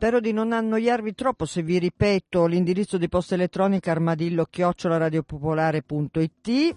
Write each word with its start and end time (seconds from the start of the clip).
Spero 0.00 0.18
di 0.18 0.32
non 0.32 0.52
annoiarvi 0.52 1.14
troppo 1.14 1.44
se 1.44 1.60
vi 1.60 1.78
ripeto 1.78 2.46
l'indirizzo 2.46 2.96
di 2.96 3.10
posta 3.10 3.34
elettronica 3.34 3.90
armadillo 3.90 4.46
chiocciolaradiopopolare.it 4.46 6.76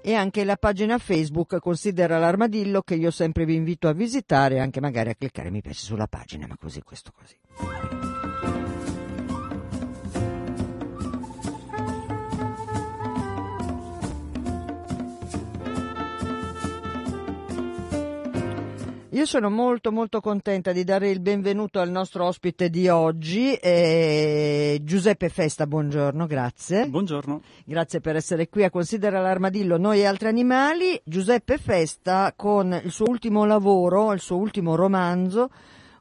e 0.00 0.14
anche 0.14 0.44
la 0.44 0.56
pagina 0.56 0.96
Facebook 0.96 1.58
Considera 1.58 2.18
l'armadillo 2.18 2.80
che 2.80 2.94
io 2.94 3.10
sempre 3.10 3.44
vi 3.44 3.54
invito 3.54 3.88
a 3.88 3.92
visitare 3.92 4.58
anche 4.58 4.80
magari 4.80 5.10
a 5.10 5.14
cliccare 5.14 5.50
mi 5.50 5.60
piace 5.60 5.84
sulla 5.84 6.06
pagina, 6.06 6.46
ma 6.46 6.56
così 6.56 6.80
questo 6.80 7.12
così. 7.14 8.21
Io 19.12 19.26
sono 19.26 19.50
molto 19.50 19.92
molto 19.92 20.22
contenta 20.22 20.72
di 20.72 20.84
dare 20.84 21.10
il 21.10 21.20
benvenuto 21.20 21.80
al 21.80 21.90
nostro 21.90 22.24
ospite 22.24 22.70
di 22.70 22.88
oggi, 22.88 23.52
eh, 23.52 24.80
Giuseppe 24.82 25.28
Festa, 25.28 25.66
buongiorno, 25.66 26.24
grazie. 26.24 26.88
Buongiorno. 26.88 27.42
Grazie 27.66 28.00
per 28.00 28.16
essere 28.16 28.48
qui 28.48 28.64
a 28.64 28.70
Considera 28.70 29.20
l'armadillo 29.20 29.76
noi 29.76 29.98
e 29.98 30.06
altri 30.06 30.28
animali. 30.28 30.98
Giuseppe 31.04 31.58
Festa 31.58 32.32
con 32.34 32.72
il 32.82 32.90
suo 32.90 33.04
ultimo 33.06 33.44
lavoro, 33.44 34.14
il 34.14 34.20
suo 34.20 34.38
ultimo 34.38 34.76
romanzo, 34.76 35.50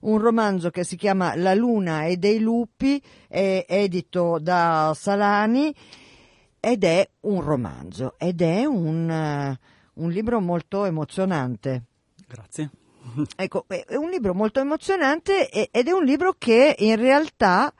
un 0.03 0.17
romanzo 0.17 0.69
che 0.69 0.85
si 0.85 0.95
chiama 0.95 1.35
La 1.35 1.53
luna 1.53 2.05
e 2.05 2.15
dei 2.15 2.39
lupi, 2.39 3.03
è 3.27 3.65
edito 3.67 4.39
da 4.39 4.93
Salani 4.95 5.75
ed 6.61 6.85
è 6.85 7.09
un 7.21 7.41
romanzo 7.41 8.13
ed 8.17 8.41
è 8.41 8.63
un, 8.63 9.09
uh, 9.09 10.01
un 10.01 10.09
libro 10.09 10.39
molto 10.39 10.85
emozionante. 10.85 11.83
Grazie. 12.25 12.69
Ecco, 13.35 13.65
è 13.67 13.95
un 13.95 14.09
libro 14.09 14.33
molto 14.33 14.59
emozionante 14.59 15.49
ed 15.49 15.87
è 15.87 15.91
un 15.91 16.03
libro 16.03 16.35
che 16.37 16.75
in 16.77 16.95
realtà 16.95 17.73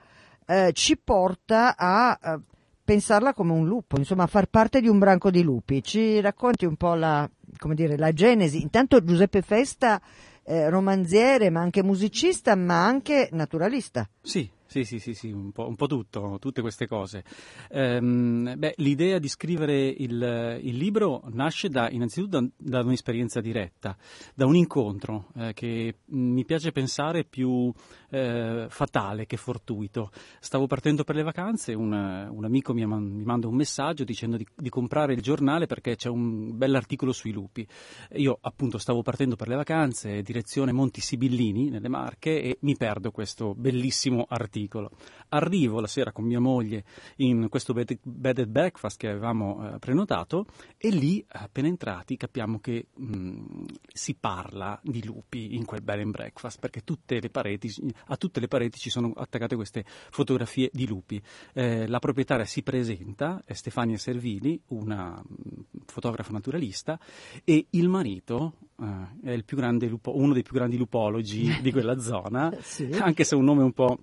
eh, 0.46 0.72
ci 0.72 0.96
porta 0.98 1.76
a, 1.76 2.18
a 2.20 2.40
pensarla 2.84 3.32
come 3.32 3.52
un 3.52 3.66
lupo, 3.66 3.96
insomma 3.96 4.24
a 4.24 4.26
far 4.26 4.46
parte 4.46 4.80
di 4.80 4.88
un 4.88 4.98
branco 4.98 5.30
di 5.30 5.42
lupi. 5.42 5.82
Ci 5.82 6.20
racconti 6.20 6.66
un 6.66 6.76
po' 6.76 6.94
la, 6.94 7.28
dire, 7.72 7.96
la 7.96 8.12
genesi. 8.12 8.60
Intanto 8.60 9.02
Giuseppe 9.02 9.42
Festa, 9.42 10.00
eh, 10.44 10.68
romanziere, 10.68 11.50
ma 11.50 11.60
anche 11.60 11.82
musicista, 11.82 12.54
ma 12.56 12.84
anche 12.84 13.28
naturalista. 13.32 14.08
Sì, 14.20 14.48
sì, 14.72 14.84
sì, 14.84 14.98
sì, 14.98 15.12
sì 15.12 15.30
un, 15.30 15.52
po', 15.52 15.68
un, 15.68 15.76
po', 15.76 15.86
tutto, 15.86 16.38
tutte 16.40 16.62
queste 16.62 16.86
cose. 16.86 17.22
Ehm, 17.68 18.54
beh, 18.56 18.74
l'idea 18.78 19.18
di 19.18 19.28
scrivere 19.28 19.86
il, 19.86 20.58
il 20.62 20.76
libro 20.78 21.24
nasce 21.30 21.68
da, 21.68 21.90
innanzitutto 21.90 22.40
da, 22.40 22.48
da, 22.56 22.80
un'esperienza 22.80 23.42
diretta, 23.42 23.94
da 24.34 24.46
un 24.46 24.56
incontro 24.56 25.28
eh, 25.36 25.52
che 25.52 25.96
mi 26.06 26.46
piace 26.46 26.72
pensare 26.72 27.24
più 27.24 27.70
eh, 28.08 28.64
fatale 28.70 29.26
che 29.26 29.36
fortuito. 29.36 30.10
Stavo 30.40 30.66
partendo 30.66 31.04
per 31.04 31.16
le 31.16 31.22
vacanze, 31.22 31.74
un, 31.74 31.92
un 31.92 32.44
amico 32.44 32.72
mi, 32.72 32.86
mi, 32.86 33.24
manda 33.24 33.48
un 33.48 33.54
messaggio 33.54 34.04
dicendo 34.04 34.38
di, 34.38 34.46
di, 34.56 34.70
comprare 34.70 35.12
il 35.12 35.20
giornale 35.20 35.66
perché 35.66 35.96
c'è 35.96 36.08
un 36.08 36.56
bell'articolo 36.56 37.12
sui 37.12 37.32
lupi. 37.32 37.66
Io 38.14 38.38
appunto 38.40 38.78
stavo 38.78 39.02
partendo 39.02 39.36
per 39.36 39.48
le 39.48 39.56
vacanze, 39.56 40.22
direzione 40.22 40.72
Monti 40.72 41.02
Sibillini, 41.02 41.68
nelle 41.68 41.88
Marche, 41.88 42.40
e 42.40 42.56
mi 42.60 42.74
perdo 42.74 43.10
questo 43.10 43.54
bellissimo 43.54 44.24
articolo 44.26 44.60
articolo. 44.62 44.90
Arrivo 45.28 45.80
la 45.80 45.86
sera 45.86 46.12
con 46.12 46.24
mia 46.24 46.40
moglie 46.40 46.84
in 47.16 47.48
questo 47.48 47.72
bed, 47.72 47.98
bed 48.02 48.38
and 48.38 48.48
breakfast 48.48 48.98
che 48.98 49.08
avevamo 49.08 49.74
eh, 49.74 49.78
prenotato 49.78 50.46
e 50.76 50.90
lì, 50.90 51.24
appena 51.28 51.68
entrati, 51.68 52.16
capiamo 52.16 52.60
che 52.60 52.88
mh, 52.94 53.64
si 53.92 54.14
parla 54.14 54.78
di 54.82 55.04
lupi 55.04 55.54
in 55.54 55.64
quel 55.64 55.82
bed 55.82 56.00
and 56.00 56.10
breakfast 56.10 56.58
perché 56.58 56.82
tutte 56.84 57.20
pareti, 57.30 57.72
a 58.06 58.16
tutte 58.16 58.40
le 58.40 58.48
pareti 58.48 58.78
ci 58.78 58.90
sono 58.90 59.12
attaccate 59.14 59.56
queste 59.56 59.84
fotografie 60.10 60.70
di 60.72 60.86
lupi. 60.86 61.20
Eh, 61.52 61.86
la 61.86 61.98
proprietaria 61.98 62.44
si 62.44 62.62
presenta, 62.62 63.42
è 63.44 63.54
Stefania 63.54 63.96
Servili, 63.96 64.60
una 64.68 65.14
mh, 65.16 65.84
fotografa 65.86 66.32
naturalista, 66.32 66.98
e 67.44 67.66
il 67.70 67.88
marito 67.88 68.54
eh, 68.80 69.30
è 69.30 69.30
il 69.30 69.44
lupo, 69.88 70.16
uno 70.16 70.32
dei 70.32 70.42
più 70.42 70.54
grandi 70.54 70.76
lupologi 70.76 71.60
di 71.60 71.72
quella 71.72 71.98
zona, 72.00 72.52
sì. 72.60 72.90
anche 72.92 73.24
se 73.24 73.34
è 73.34 73.38
un 73.38 73.44
nome 73.44 73.62
un 73.62 73.72
po' 73.72 73.98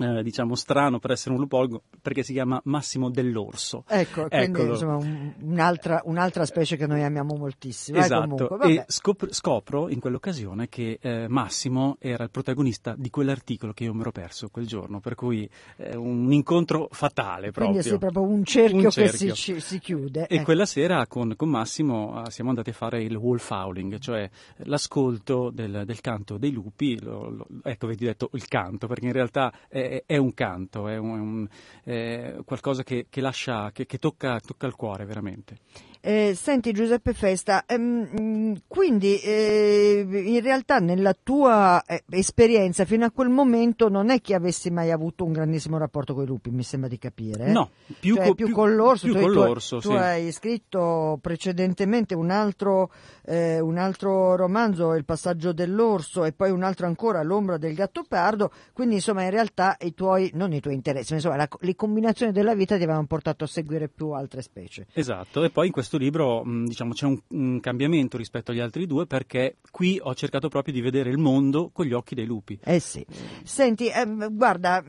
Eh, 0.00 0.22
diciamo 0.22 0.54
strano 0.54 0.98
per 0.98 1.10
essere 1.10 1.34
un 1.34 1.40
lupologo 1.40 1.82
perché 2.00 2.22
si 2.22 2.32
chiama 2.32 2.58
Massimo 2.64 3.10
dell'Orso. 3.10 3.84
Ecco, 3.86 4.28
quindi 4.28 4.62
insomma 4.62 4.96
un, 4.96 5.34
un'altra, 5.42 6.00
un'altra, 6.04 6.46
specie 6.46 6.76
che 6.76 6.86
noi 6.86 7.02
amiamo 7.02 7.34
moltissimo. 7.34 7.98
Eh, 7.98 8.00
esatto, 8.00 8.60
eh, 8.60 8.72
e 8.72 8.84
scop- 8.86 9.30
scopro 9.30 9.90
in 9.90 10.00
quell'occasione 10.00 10.70
che 10.70 10.98
eh, 11.02 11.28
Massimo 11.28 11.96
era 12.00 12.24
il 12.24 12.30
protagonista 12.30 12.94
di 12.96 13.10
quell'articolo 13.10 13.74
che 13.74 13.84
io 13.84 13.92
mi 13.92 14.00
ero 14.00 14.10
perso 14.10 14.48
quel 14.48 14.66
giorno, 14.66 15.00
per 15.00 15.14
cui 15.14 15.48
è 15.76 15.94
un 15.94 16.32
incontro 16.32 16.88
fatale 16.90 17.50
proprio. 17.50 17.80
Quindi 17.80 17.96
è 17.96 17.98
proprio 17.98 18.22
un 18.22 18.44
cerchio, 18.44 18.78
un 18.78 18.90
cerchio. 18.90 19.34
che 19.34 19.36
si, 19.36 19.60
si, 19.60 19.78
chiude. 19.78 20.26
E 20.28 20.42
quella 20.42 20.64
sera 20.64 21.06
con, 21.06 21.34
con, 21.36 21.50
Massimo 21.50 22.22
siamo 22.28 22.50
andati 22.50 22.70
a 22.70 22.74
fare 22.74 23.02
il 23.02 23.16
wolf 23.16 23.50
howling, 23.50 23.98
cioè 23.98 24.28
l'ascolto 24.64 25.50
del, 25.50 25.82
del 25.84 26.00
canto 26.00 26.38
dei 26.38 26.52
lupi, 26.52 26.98
lo, 27.02 27.28
lo, 27.28 27.46
ecco 27.64 27.86
vedi 27.86 28.06
detto 28.06 28.30
il 28.32 28.46
canto, 28.46 28.86
perché 28.86 29.06
in 29.06 29.12
realtà 29.12 29.52
è, 29.68 29.89
è, 30.06 30.16
un 30.16 30.32
canto, 30.34 30.88
è, 30.88 30.96
un, 30.96 31.46
è 31.82 32.36
qualcosa 32.44 32.82
che, 32.82 33.06
che, 33.08 33.20
lascia, 33.20 33.70
che, 33.72 33.86
che 33.86 33.98
tocca, 33.98 34.38
tocca 34.40 34.66
il 34.66 34.74
cuore 34.74 35.04
veramente. 35.04 35.58
Eh, 36.02 36.32
senti 36.34 36.72
Giuseppe 36.72 37.12
Festa, 37.12 37.64
ehm, 37.66 38.62
quindi 38.66 39.18
eh, 39.18 40.02
in 40.08 40.40
realtà 40.40 40.78
nella 40.78 41.14
tua 41.14 41.84
eh, 41.84 42.02
esperienza 42.08 42.86
fino 42.86 43.04
a 43.04 43.10
quel 43.10 43.28
momento 43.28 43.90
non 43.90 44.08
è 44.08 44.22
che 44.22 44.34
avessi 44.34 44.70
mai 44.70 44.90
avuto 44.92 45.26
un 45.26 45.32
grandissimo 45.32 45.76
rapporto 45.76 46.14
con 46.14 46.22
i 46.22 46.26
lupi, 46.26 46.48
mi 46.48 46.62
sembra 46.62 46.88
di 46.88 46.96
capire. 46.96 47.52
No, 47.52 47.68
più, 48.00 48.14
cioè, 48.14 48.28
co- 48.28 48.34
più, 48.34 48.46
più 48.46 48.54
con 48.54 48.74
l'orso. 48.74 49.04
Più 49.04 49.14
tu, 49.14 49.20
con 49.20 49.30
tu, 49.30 49.38
l'orso 49.40 49.78
tu 49.78 49.90
sì. 49.90 49.96
hai 49.96 50.32
scritto 50.32 51.18
precedentemente 51.20 52.14
un 52.14 52.30
altro, 52.30 52.90
eh, 53.26 53.60
un 53.60 53.76
altro 53.76 54.36
romanzo, 54.36 54.94
Il 54.94 55.04
passaggio 55.04 55.52
dell'orso, 55.52 56.24
e 56.24 56.32
poi 56.32 56.50
un 56.50 56.62
altro 56.62 56.86
ancora, 56.86 57.22
L'ombra 57.22 57.58
del 57.58 57.74
gatto 57.74 58.04
pardo, 58.08 58.52
quindi 58.72 58.94
insomma 58.94 59.24
in 59.24 59.30
realtà 59.30 59.76
i 59.82 59.94
tuoi, 59.94 60.30
non 60.34 60.52
i 60.52 60.60
tuoi 60.60 60.74
interessi, 60.74 61.12
ma 61.12 61.18
insomma 61.18 61.36
la, 61.36 61.48
le 61.60 61.74
combinazioni 61.74 62.32
della 62.32 62.54
vita 62.54 62.76
ti 62.76 62.82
avevano 62.82 63.06
portato 63.06 63.44
a 63.44 63.46
seguire 63.46 63.88
più 63.88 64.10
altre 64.10 64.42
specie. 64.42 64.86
Esatto, 64.92 65.44
e 65.44 65.50
poi 65.50 65.66
in 65.66 65.72
questo 65.72 65.96
libro 65.96 66.42
diciamo, 66.44 66.92
c'è 66.92 67.06
un, 67.06 67.18
un, 67.28 67.60
cambiamento 67.60 68.16
rispetto 68.16 68.50
agli 68.50 68.60
altri 68.60 68.86
due 68.86 69.06
perché 69.06 69.56
qui 69.70 69.98
ho 70.02 70.14
cercato 70.14 70.48
proprio 70.48 70.72
di 70.72 70.80
vedere 70.80 71.10
il 71.10 71.18
mondo 71.18 71.70
con 71.72 71.86
gli 71.86 71.92
occhi 71.92 72.14
dei 72.14 72.26
lupi. 72.26 72.58
Eh 72.62 72.80
sì. 72.80 73.04
Senti, 73.42 73.88
eh, 73.88 74.06
guarda, 74.30 74.82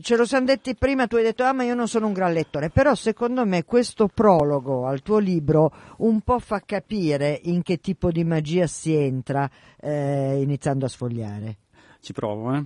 ce 0.00 0.16
lo 0.16 0.24
siamo 0.24 0.46
detti 0.46 0.74
prima, 0.74 1.06
tu 1.06 1.16
hai 1.16 1.22
detto 1.22 1.44
ah 1.44 1.52
ma 1.52 1.64
io 1.64 1.74
non 1.74 1.88
sono 1.88 2.06
un 2.06 2.12
gran 2.12 2.32
lettore, 2.32 2.70
però 2.70 2.94
secondo 2.94 3.44
me 3.44 3.64
questo 3.64 4.08
prologo 4.08 4.86
al 4.86 5.02
tuo 5.02 5.18
libro 5.18 5.72
un 5.98 6.20
po' 6.20 6.38
fa 6.38 6.60
capire 6.64 7.40
in 7.44 7.62
che 7.62 7.78
tipo 7.78 8.10
di 8.10 8.24
magia 8.24 8.66
si 8.66 8.94
entra 8.94 9.48
eh, 9.80 10.40
iniziando 10.40 10.86
a 10.86 10.88
sfogliare. 10.88 11.56
Ci 12.00 12.12
provo, 12.12 12.54
eh. 12.54 12.64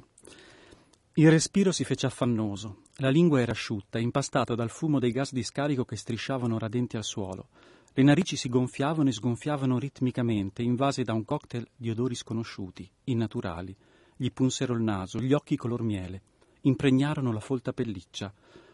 Il 1.18 1.30
respiro 1.30 1.72
si 1.72 1.82
fece 1.82 2.04
affannoso. 2.04 2.82
La 2.96 3.08
lingua 3.08 3.40
era 3.40 3.52
asciutta, 3.52 3.98
impastata 3.98 4.54
dal 4.54 4.68
fumo 4.68 4.98
dei 4.98 5.12
gas 5.12 5.32
di 5.32 5.42
scarico 5.42 5.86
che 5.86 5.96
strisciavano 5.96 6.58
radenti 6.58 6.98
al 6.98 7.04
suolo. 7.04 7.48
Le 7.94 8.02
narici 8.02 8.36
si 8.36 8.50
gonfiavano 8.50 9.08
e 9.08 9.12
sgonfiavano 9.12 9.78
ritmicamente, 9.78 10.60
invase 10.60 11.04
da 11.04 11.14
un 11.14 11.24
cocktail 11.24 11.66
di 11.74 11.88
odori 11.88 12.14
sconosciuti, 12.14 12.86
innaturali. 13.04 13.74
Gli 14.14 14.30
punsero 14.30 14.74
il 14.74 14.82
naso, 14.82 15.18
gli 15.18 15.32
occhi 15.32 15.56
color 15.56 15.80
miele. 15.80 16.20
Impregnarono 16.62 17.32
la 17.32 17.40
folta 17.40 17.72
pelliccia. 17.72 18.30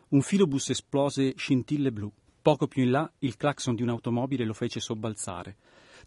Un 0.09 0.23
filobus 0.23 0.71
esplose 0.71 1.35
scintille 1.37 1.93
blu. 1.93 2.11
Poco 2.43 2.67
più 2.67 2.83
in 2.83 2.91
là 2.91 3.09
il 3.21 3.37
clacson 3.37 3.77
di 3.77 3.83
un'automobile 3.83 4.45
lo 4.45 4.55
fece 4.55 4.81
sobbalzare. 4.81 5.59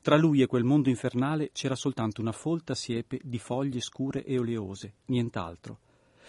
Tra 0.02 0.18
lui 0.18 0.42
e 0.42 0.48
quel 0.48 0.66
mondo 0.66 0.90
infernale 0.90 1.52
c'era 1.54 1.76
soltanto 1.76 2.20
una 2.20 2.34
folta 2.34 2.76
siepe 2.76 3.22
di 3.24 3.40
foglie 3.40 3.80
scure 3.80 4.26
e 4.26 4.38
oleose, 4.38 4.96
nient'altro. 5.06 5.80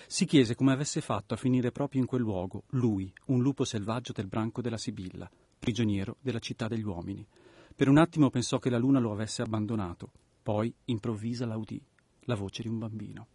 Si 0.07 0.25
chiese 0.25 0.55
come 0.55 0.73
avesse 0.73 1.01
fatto 1.01 1.35
a 1.35 1.37
finire 1.37 1.73
proprio 1.73 2.01
in 2.01 2.07
quel 2.07 2.21
luogo, 2.21 2.65
lui, 2.71 3.13
un 3.27 3.43
lupo 3.43 3.65
selvaggio 3.65 4.13
del 4.13 4.27
branco 4.27 4.61
della 4.61 4.79
Sibilla, 4.79 5.31
prigioniero 5.59 6.17
della 6.21 6.39
città 6.39 6.69
degli 6.69 6.85
uomini. 6.85 7.27
Per 7.75 7.89
un 7.89 7.99
attimo 7.99 8.31
pensò 8.31 8.59
che 8.59 8.71
la 8.71 8.79
luna 8.79 9.01
lo 9.01 9.13
avesse 9.13 9.43
abbandonato, 9.43 10.11
poi 10.43 10.73
improvvisa 10.85 11.47
la 11.47 11.57
udì, 11.57 11.83
la 12.21 12.35
voce 12.35 12.63
di 12.63 12.69
un 12.69 12.79
bambino. 12.79 13.27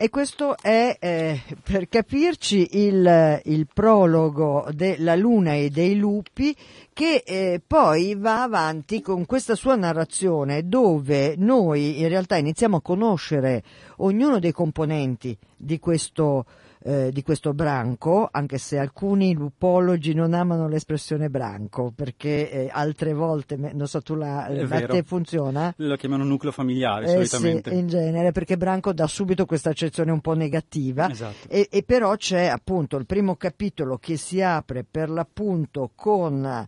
E 0.00 0.10
questo 0.10 0.56
è, 0.56 0.96
eh, 1.00 1.42
per 1.60 1.88
capirci, 1.88 2.86
il, 2.86 3.40
il, 3.46 3.66
prologo 3.74 4.68
della 4.70 5.16
Luna 5.16 5.54
e 5.54 5.70
dei 5.70 5.96
lupi 5.96 6.54
che 6.92 7.24
eh, 7.26 7.60
poi 7.66 8.14
va 8.14 8.44
avanti 8.44 9.00
con 9.00 9.26
questa 9.26 9.56
sua 9.56 9.74
narrazione 9.74 10.68
dove 10.68 11.34
noi 11.36 11.98
in 11.98 12.08
realtà 12.08 12.36
iniziamo 12.36 12.76
a 12.76 12.80
conoscere 12.80 13.64
ognuno 13.96 14.38
dei 14.38 14.52
componenti 14.52 15.36
di 15.56 15.80
questo 15.80 16.44
eh, 16.82 17.10
di 17.12 17.22
questo 17.22 17.54
branco, 17.54 18.28
anche 18.30 18.58
se 18.58 18.78
alcuni 18.78 19.34
lupologi 19.34 20.14
non 20.14 20.34
amano 20.34 20.68
l'espressione 20.68 21.28
branco, 21.28 21.92
perché 21.94 22.50
eh, 22.50 22.68
altre 22.70 23.12
volte, 23.12 23.56
non 23.56 23.86
so, 23.86 24.00
tu 24.00 24.14
la, 24.14 24.48
da 24.48 24.86
te 24.86 25.02
funziona? 25.02 25.72
Lo 25.76 25.96
chiamano 25.96 26.24
nucleo 26.24 26.52
familiare 26.52 27.06
eh, 27.06 27.24
solitamente. 27.24 27.70
Sì, 27.70 27.76
in 27.78 27.88
genere, 27.88 28.32
perché 28.32 28.56
branco 28.56 28.92
dà 28.92 29.06
subito 29.06 29.44
questa 29.44 29.70
accezione 29.70 30.12
un 30.12 30.20
po' 30.20 30.34
negativa. 30.34 31.10
Esatto. 31.10 31.48
E, 31.48 31.68
e 31.70 31.82
però 31.82 32.14
c'è 32.16 32.46
appunto 32.46 32.96
il 32.96 33.06
primo 33.06 33.36
capitolo 33.36 33.98
che 33.98 34.16
si 34.16 34.40
apre 34.40 34.84
per 34.88 35.10
l'appunto 35.10 35.90
con 35.94 36.66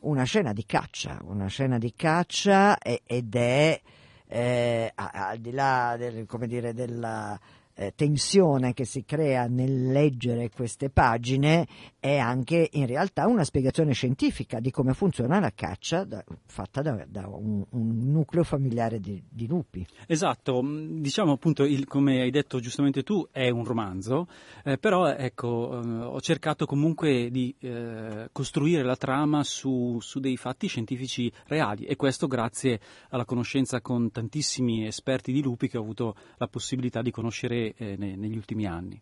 una 0.00 0.24
scena 0.24 0.52
di 0.52 0.64
caccia, 0.66 1.20
una 1.24 1.46
scena 1.46 1.78
di 1.78 1.92
caccia 1.94 2.78
ed 2.78 3.34
è 3.34 3.80
eh, 4.26 4.92
al 4.94 5.38
di 5.38 5.52
là 5.52 5.94
del, 5.98 6.26
come 6.26 6.46
dire, 6.46 6.72
della 6.72 7.38
eh, 7.74 7.92
tensione 7.94 8.72
che 8.72 8.84
si 8.84 9.04
crea 9.04 9.46
nel 9.46 9.90
leggere 9.90 10.50
queste 10.50 10.90
pagine 10.90 11.66
è 11.98 12.18
anche 12.18 12.68
in 12.72 12.86
realtà 12.86 13.26
una 13.26 13.44
spiegazione 13.44 13.92
scientifica 13.92 14.60
di 14.60 14.70
come 14.70 14.92
funziona 14.92 15.38
la 15.40 15.52
caccia 15.54 16.04
da, 16.04 16.24
fatta 16.46 16.82
da, 16.82 17.04
da 17.08 17.28
un, 17.28 17.64
un, 17.70 18.10
nucleo 18.10 18.42
familiare 18.42 19.00
di, 19.00 19.22
di, 19.28 19.46
lupi. 19.46 19.86
Esatto, 20.06 20.62
mm, 20.62 21.00
diciamo 21.00 21.32
appunto, 21.32 21.64
il, 21.64 21.86
come 21.86 22.20
hai 22.20 22.30
detto 22.30 22.60
giustamente 22.60 23.02
tu, 23.02 23.26
è 23.30 23.48
un 23.50 23.64
romanzo, 23.64 24.26
eh, 24.64 24.78
però 24.78 25.08
ecco, 25.08 25.80
eh, 25.80 25.86
ho 25.86 26.20
cercato 26.20 26.66
comunque 26.66 27.30
di 27.30 27.54
eh, 27.60 28.28
costruire 28.32 28.82
la 28.82 28.96
trama 28.96 29.44
su, 29.44 29.98
su 30.00 30.18
dei 30.18 30.36
fatti 30.36 30.66
scientifici 30.66 31.32
reali 31.46 31.84
e 31.84 31.96
questo 31.96 32.26
grazie 32.26 32.80
alla 33.10 33.24
conoscenza 33.24 33.80
con 33.80 34.10
tantissimi 34.10 34.86
esperti 34.86 35.32
di 35.32 35.42
lupi 35.42 35.68
che 35.68 35.78
ho 35.78 35.82
avuto 35.82 36.16
la 36.38 36.48
possibilità 36.48 37.00
di 37.00 37.10
conoscere 37.10 37.61
eh, 37.68 37.96
negli 37.96 38.36
ultimi 38.36 38.66
anni. 38.66 39.00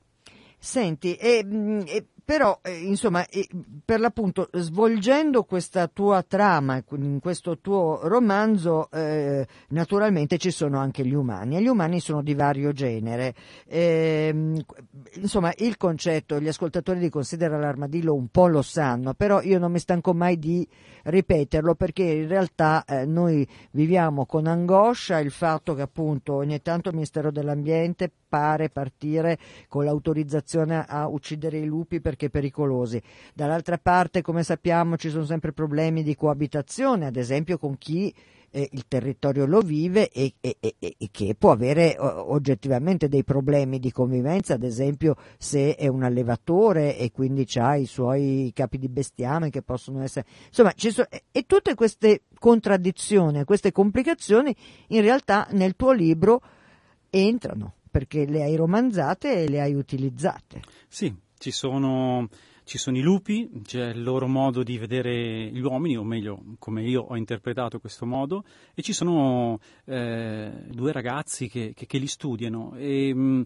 Senti, 0.59 1.15
e, 1.15 1.43
mm, 1.45 1.81
e 1.87 2.07
però 2.31 2.61
eh, 2.63 2.77
insomma 2.77 3.27
per 3.85 3.99
l'appunto 3.99 4.51
svolgendo 4.53 5.43
questa 5.43 5.89
tua 5.89 6.23
trama 6.23 6.81
in 6.93 7.19
questo 7.19 7.59
tuo 7.59 7.99
romanzo 8.05 8.89
eh, 8.93 9.45
naturalmente 9.71 10.39
ci 10.39 10.53
sono 10.53 10.79
anche 10.79 11.05
gli 11.05 11.13
umani 11.13 11.57
e 11.57 11.61
gli 11.61 11.67
umani 11.67 11.99
sono 11.99 12.23
di 12.23 12.35
vario 12.35 12.71
genere 12.71 13.35
eh, 13.67 14.63
insomma 15.15 15.53
il 15.57 15.77
concetto 15.77 16.39
gli 16.39 16.47
ascoltatori 16.47 17.01
di 17.01 17.09
Considera 17.09 17.59
l'armadillo 17.59 18.15
un 18.15 18.29
po' 18.29 18.47
lo 18.47 18.63
sanno 18.63 19.13
però 19.15 19.43
io 19.43 19.59
non 19.59 19.73
mi 19.73 19.81
stanco 19.81 20.15
mai 20.15 20.39
di 20.39 20.65
ripeterlo 21.03 21.75
perché 21.75 22.05
in 22.05 22.29
realtà 22.29 22.85
eh, 22.85 23.07
noi 23.07 23.45
viviamo 23.73 24.25
con 24.25 24.47
angoscia 24.47 25.19
il 25.19 25.33
fatto 25.33 25.75
che 25.75 25.83
appunto 25.83 26.35
ogni 26.35 26.63
tanto 26.63 26.91
il 26.91 26.95
Ministero 26.95 27.33
dell'Ambiente 27.33 28.09
pare 28.31 28.71
partire 28.71 29.39
con 29.69 29.85
l'autorizzazione 29.85 30.87
a 30.87 31.09
uccidere 31.09 31.59
i 31.59 31.67
lupi 31.67 32.01
perché 32.01 32.31
pericolosi. 32.31 33.03
Dall'altra 33.35 33.77
parte, 33.77 34.23
come 34.23 34.45
sappiamo, 34.45 34.97
ci 34.97 35.11
sono 35.11 35.25
sempre 35.25 35.53
problemi 35.53 36.03
di 36.05 36.15
coabitazione, 36.15 37.07
ad 37.07 37.17
esempio 37.17 37.59
con 37.59 37.77
chi 37.77 38.15
eh, 38.51 38.69
il 38.73 38.85
territorio 38.89 39.47
lo 39.47 39.61
vive 39.61 40.09
e, 40.09 40.35
e, 40.41 40.57
e, 40.59 40.75
e, 40.79 41.09
che 41.11 41.35
può 41.39 41.53
avere 41.53 41.97
oggettivamente 41.99 43.09
dei 43.09 43.25
problemi 43.25 43.79
di 43.79 43.93
convivenza, 43.93 44.55
ad 44.55 44.65
esempio 44.65 45.17
se 45.39 45.75
è 45.75 45.87
un 45.87 46.03
allevatore 46.03 46.97
e 46.97 47.11
quindi 47.11 47.47
ha 47.55 47.77
i 47.77 47.87
suoi 47.87 48.51
capi 48.55 48.79
di 48.79 48.89
bestiame 48.89 49.51
che 49.51 49.63
possono 49.63 50.03
essere... 50.03 50.27
Insomma, 50.49 50.73
sono, 50.77 51.07
e 51.31 51.45
tutte 51.47 51.75
queste 51.75 52.23
contraddizioni, 52.39 53.45
queste 53.45 53.73
complicazioni 53.73 54.55
in 54.89 55.01
realtà 55.01 55.47
nel 55.53 55.77
tuo 55.77 55.93
libro 55.93 56.41
entrano 57.11 57.75
perché 57.91 58.25
le 58.27 58.43
hai 58.43 58.57
romanzate 58.57 59.43
e 59.43 59.49
le 59.49 59.61
hai 59.61 59.75
utilizzate. 59.75 60.61
Sì, 60.89 61.15
ci 61.39 61.51
sono, 61.51 62.29
ci 62.65 62.79
sono, 62.79 62.97
i 62.97 63.01
lupi, 63.01 63.51
c'è 63.63 63.89
il 63.89 64.03
loro 64.03 64.27
modo 64.27 64.63
di 64.63 64.79
vedere 64.79 65.51
gli 65.51 65.61
uomini, 65.61 65.97
o 65.97 66.05
meglio, 66.05 66.43
come 66.59 66.83
io 66.83 67.03
ho 67.03 67.17
interpretato 67.17 67.81
questo 67.81 68.07
modo, 68.07 68.45
e 68.75 68.83
ci 68.83 68.93
sono 68.93 69.59
eh, 69.85 70.51
due 70.69 70.93
ragazzi 70.93 71.49
che, 71.49 71.73
che, 71.75 71.87
che, 71.87 71.99
li 71.99 72.07
studiano. 72.07 72.75
E, 72.77 73.13
mh, 73.15 73.21
mm, 73.21 73.43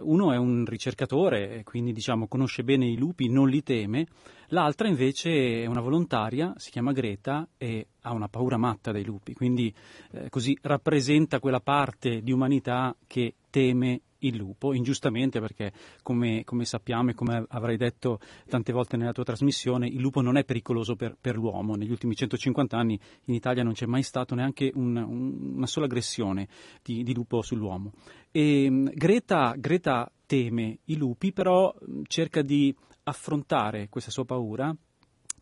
uno 0.00 0.32
è 0.32 0.36
un 0.36 0.64
ricercatore, 0.66 1.62
quindi 1.64 1.92
diciamo, 1.92 2.26
conosce 2.26 2.64
bene 2.64 2.86
i 2.86 2.96
lupi, 2.96 3.28
non 3.28 3.48
li 3.48 3.62
teme, 3.62 4.06
l'altra 4.48 4.88
invece 4.88 5.62
è 5.62 5.66
una 5.66 5.80
volontaria, 5.80 6.52
si 6.56 6.70
chiama 6.70 6.92
Greta 6.92 7.48
e 7.56 7.86
ha 8.02 8.12
una 8.12 8.28
paura 8.28 8.56
matta 8.56 8.90
dei 8.90 9.04
lupi, 9.04 9.32
quindi 9.32 9.72
eh, 10.12 10.28
così 10.28 10.58
rappresenta 10.62 11.38
quella 11.38 11.60
parte 11.60 12.20
di 12.20 12.32
umanità 12.32 12.96
che 13.06 13.34
teme 13.48 14.00
il 14.26 14.36
lupo, 14.36 14.74
ingiustamente 14.74 15.40
perché 15.40 15.72
come, 16.02 16.44
come, 16.44 16.64
sappiamo 16.64 17.10
e 17.10 17.14
come 17.14 17.44
avrai 17.48 17.76
detto 17.76 18.20
tante 18.48 18.72
volte 18.72 18.96
nella 18.96 19.12
tua 19.12 19.24
trasmissione, 19.24 19.86
il 19.86 20.00
lupo 20.00 20.20
non 20.20 20.36
è 20.36 20.44
pericoloso 20.44 20.96
per, 20.96 21.16
per 21.20 21.36
l'uomo. 21.36 21.74
Negli 21.74 21.90
ultimi 21.90 22.14
150 22.14 22.76
anni 22.76 22.98
in 23.24 23.34
Italia 23.34 23.62
non 23.62 23.72
c'è 23.72 23.86
mai 23.86 24.02
stato 24.02 24.34
neanche 24.34 24.70
un, 24.74 24.96
un, 24.96 25.54
una 25.56 25.66
sola 25.66 25.86
aggressione 25.86 26.48
di, 26.82 27.02
di, 27.02 27.14
lupo 27.14 27.42
sull'uomo. 27.42 27.92
E, 28.30 28.70
mm, 28.70 28.88
Greta, 28.94 29.54
Greta 29.56 30.10
teme 30.26 30.78
i 30.84 30.96
lupi, 30.96 31.32
però 31.32 31.74
cerca 32.06 32.42
di 32.42 32.74
affrontare 33.04 33.88
questa 33.88 34.10
sua 34.10 34.24
paura 34.24 34.76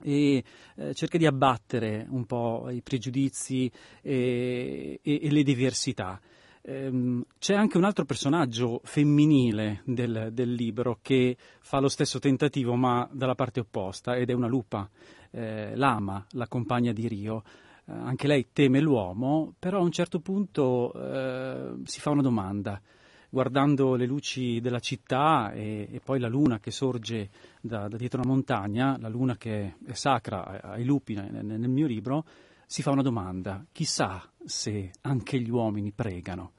e 0.03 0.45
eh, 0.77 0.95
cerca 0.95 1.17
di 1.17 1.27
abbattere 1.27 2.07
un 2.11 2.27
po' 2.27 2.69
i 2.71 2.83
pregiudizi 2.83 3.71
e, 4.03 5.01
e, 5.03 5.21
e 5.23 5.31
le 5.31 5.43
diversità. 5.43 6.21
Ehm, 6.67 7.23
c'è 7.39 7.55
anche 7.55 7.77
un 7.77 7.85
altro 7.85 8.07
personaggio 8.07 8.81
femminile 8.85 9.83
del, 9.85 10.31
del, 10.33 10.51
libro 10.51 10.99
che 11.03 11.37
fa 11.61 11.79
lo 11.79 11.89
stesso 11.89 12.19
tentativo 12.19 12.75
ma 12.75 13.07
dalla 13.13 13.35
parte 13.35 13.61
opposta 13.61 14.17
ed 14.17 14.31
è 14.31 14.33
una 14.33 14.47
lupa, 14.49 14.89
eh, 15.31 15.77
Lama, 15.77 16.25
la 16.31 16.49
compagna 16.49 16.93
di 16.93 17.07
Rio. 17.07 17.43
Eh, 17.85 17.93
anche 17.93 18.27
lei 18.27 18.49
teme 18.51 18.81
l'uomo, 18.81 19.53
però 19.59 19.81
a 19.81 19.83
un 19.83 19.91
certo 19.91 20.21
punto 20.21 20.91
eh, 20.95 21.75
si 21.85 22.01
fa 22.01 22.11
una 22.11 22.23
domanda 22.23 22.81
guardando 23.29 23.95
le 23.97 24.07
luci 24.07 24.61
della 24.61 24.79
città 24.79 25.53
e, 25.53 25.89
e 25.91 26.01
poi 26.03 26.19
la 26.19 26.29
luna 26.29 26.61
che 26.61 26.71
sorge 26.71 27.29
da, 27.61 27.89
da, 27.89 27.97
dietro 27.99 28.21
una 28.23 28.31
montagna, 28.31 28.97
la 28.99 29.09
luna 29.09 29.37
che 29.37 29.75
è 29.85 29.93
sacra 29.93 30.63
ai 30.63 30.85
lupi 30.85 31.15
nel, 31.15 31.45
nel 31.45 31.69
mio 31.69 31.87
libro, 31.87 32.25
si 32.67 32.83
fa 32.83 32.91
una 32.91 33.03
domanda, 33.03 33.65
chissà 33.73 34.29
se 34.45 34.91
anche 35.03 35.41
gli 35.41 35.51
uomini 35.51 35.93
pregano. 35.93 36.53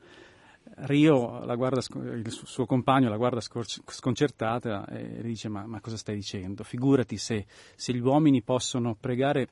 Rio, 0.78 1.46
guarda, 1.56 1.82
il 2.16 2.30
suo 2.30 2.66
compagno 2.66 3.08
la 3.08 3.16
guarda 3.16 3.40
sconcertata 3.40 4.86
e 4.88 5.22
dice 5.22 5.48
ma, 5.48 5.66
ma 5.66 5.80
cosa 5.80 5.96
stai 5.96 6.16
dicendo? 6.16 6.64
Figurati 6.64 7.18
se, 7.18 7.46
se, 7.76 7.94
gli 7.94 8.00
uomini 8.00 8.42
possono 8.42 8.96
pregare 9.00 9.48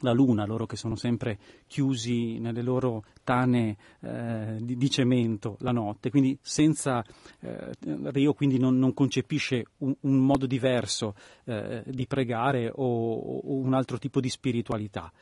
la 0.00 0.12
luna, 0.12 0.44
loro 0.44 0.66
che 0.66 0.76
sono 0.76 0.96
sempre 0.96 1.38
chiusi 1.66 2.38
nelle 2.38 2.62
loro 2.62 3.04
tane 3.22 3.76
eh, 4.00 4.56
di, 4.60 4.76
di, 4.76 4.90
cemento 4.90 5.56
la 5.60 5.70
notte, 5.70 6.10
quindi 6.10 6.36
senza, 6.42 7.04
eh, 7.40 7.70
Rio 8.10 8.34
quindi 8.34 8.58
non, 8.58 8.76
non 8.76 8.92
concepisce 8.92 9.66
un, 9.78 9.94
un, 10.00 10.18
modo 10.18 10.46
diverso 10.46 11.14
eh, 11.44 11.84
di 11.86 12.06
pregare 12.06 12.70
o, 12.74 13.14
o 13.14 13.54
un 13.54 13.74
altro 13.74 13.98
tipo 13.98 14.20
di 14.20 14.28
spiritualità. 14.28 15.12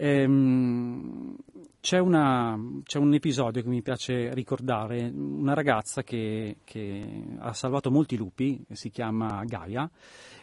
Ehm, 0.00 1.36
c'è, 1.80 1.98
una, 1.98 2.56
c'è, 2.84 2.98
un 2.98 3.14
episodio 3.14 3.62
che 3.62 3.68
mi 3.68 3.82
piace 3.82 4.32
ricordare, 4.32 5.10
una 5.12 5.54
ragazza 5.54 6.04
che, 6.04 6.58
che, 6.62 7.24
ha 7.38 7.52
salvato 7.52 7.90
molti 7.90 8.16
lupi, 8.16 8.64
si 8.70 8.90
chiama 8.90 9.42
Gaia 9.44 9.90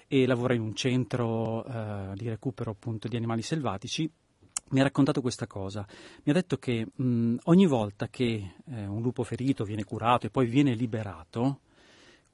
e 0.08 0.28
lavora 0.28 0.54
in 0.54 0.62
un 0.62 0.76
centro 0.76 1.66
eh, 1.66 2.12
di 2.16 2.28
recupero 2.28 2.72
appunto 2.72 3.08
di 3.08 3.16
animali 3.16 3.42
selvatici 3.42 4.12
mi 4.68 4.80
ha 4.80 4.84
raccontato 4.84 5.22
questa 5.22 5.46
cosa. 5.46 5.86
Mi 6.24 6.32
ha 6.32 6.34
detto 6.34 6.58
che 6.58 6.88
mh, 6.94 7.36
ogni 7.44 7.68
volta 7.68 8.08
che 8.08 8.56
eh, 8.66 8.86
un 8.86 9.02
lupo 9.02 9.24
ferito 9.24 9.64
viene 9.64 9.84
curato 9.84 10.26
e 10.26 10.30
poi 10.30 10.48
viene 10.48 10.74
liberato, 10.74 11.60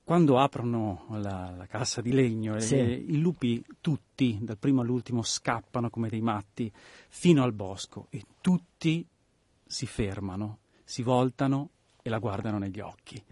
quando 0.04 0.40
aprono 0.40 1.06
la, 1.12 1.54
la 1.56 1.66
cassa 1.68 2.02
di 2.02 2.12
legno, 2.12 2.60
sì. 2.60 2.76
eh, 2.76 2.94
i 2.94 3.20
lupi 3.20 3.64
tutti, 3.80 4.38
dal 4.42 4.58
primo 4.58 4.82
all'ultimo, 4.82 5.22
scappano 5.22 5.90
come 5.90 6.10
dei 6.10 6.22
matti 6.22 6.72
fino 7.10 7.44
al 7.44 7.54
bosco 7.54 8.08
e 8.10 8.24
tutti 8.42 9.06
si 9.66 9.86
fermano, 9.86 10.60
si 10.84 11.02
voltano 11.02 11.70
e 12.02 12.10
la 12.10 12.20
guardano 12.20 12.58
negli 12.58 12.80
occhi. 12.80 13.24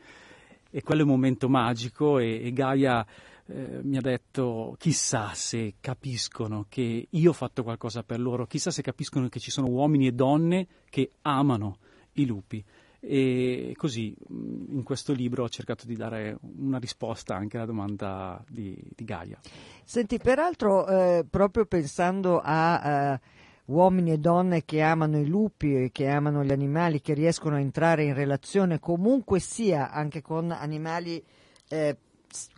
E 0.72 0.82
quello 0.84 1.02
è 1.02 1.04
un 1.04 1.10
momento 1.10 1.50
magico 1.50 2.20
e, 2.20 2.46
e 2.46 2.54
Gaia 2.54 3.06
eh, 3.48 3.80
mi 3.82 3.98
ha 3.98 4.02
detto 4.02 4.76
chissà 4.78 5.34
se 5.34 5.76
capiscono 5.82 6.68
che 6.70 7.08
io 7.10 7.30
ho 7.32 7.34
fatto 7.34 7.64
qualcosa 7.64 8.04
per 8.04 8.20
loro, 8.20 8.46
chissà 8.46 8.70
se 8.70 8.84
capiscono 8.84 9.28
che 9.28 9.40
ci 9.40 9.50
sono 9.50 9.68
uomini 9.68 10.08
e 10.08 10.12
donne 10.12 10.68
che 10.90 11.12
amano 11.24 11.80
i 12.14 12.26
lupi. 12.26 12.64
E 13.02 13.74
così 13.78 14.14
mm, 14.32 14.78
in 14.78 14.84
questo 14.84 15.14
libro 15.14 15.44
ho 15.44 15.50
cercato 15.50 15.86
di 15.86 15.96
dare 15.96 16.38
una 16.58 16.80
risposta 16.80 17.36
anche 17.36 17.58
alla 17.58 17.66
domanda 17.66 18.44
di, 18.50 18.78
di 18.96 19.04
Gaia. 19.06 19.40
Senti, 19.84 20.18
peraltro, 20.18 20.88
eh, 20.88 21.26
proprio 21.30 21.66
pensando 21.66 22.42
a 22.44 23.14
eh, 23.14 23.20
uomini 23.66 24.12
e 24.12 24.18
donne 24.18 24.66
che 24.66 24.82
amano 24.82 25.20
i 25.20 25.28
lupi 25.28 25.90
che 25.92 26.08
amano 26.08 26.44
gli 26.44 26.52
animali, 26.52 27.02
che 27.02 27.14
riescono 27.14 27.56
a 27.56 27.60
entrare 27.60 28.04
in 28.04 28.14
relazione 28.14 28.80
comunque 28.80 29.40
sia 29.40 29.92
anche 29.92 30.22
con 30.22 30.52
animali 30.52 31.24
eh, 31.70 31.98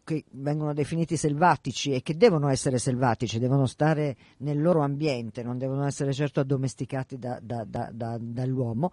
che 0.03 0.25
vengono 0.31 0.73
definiti 0.73 1.15
selvatici 1.15 1.93
e 1.93 2.01
che 2.01 2.17
devono 2.17 2.49
essere 2.49 2.77
selvatici, 2.77 3.39
devono 3.39 3.65
stare 3.65 4.17
nel 4.37 4.61
loro 4.61 4.81
ambiente, 4.81 5.43
non 5.43 5.57
devono 5.57 5.85
essere 5.85 6.13
certo 6.13 6.41
addomesticati 6.41 7.17
da, 7.17 7.39
da, 7.41 7.63
da, 7.65 8.17
dall'uomo. 8.19 8.91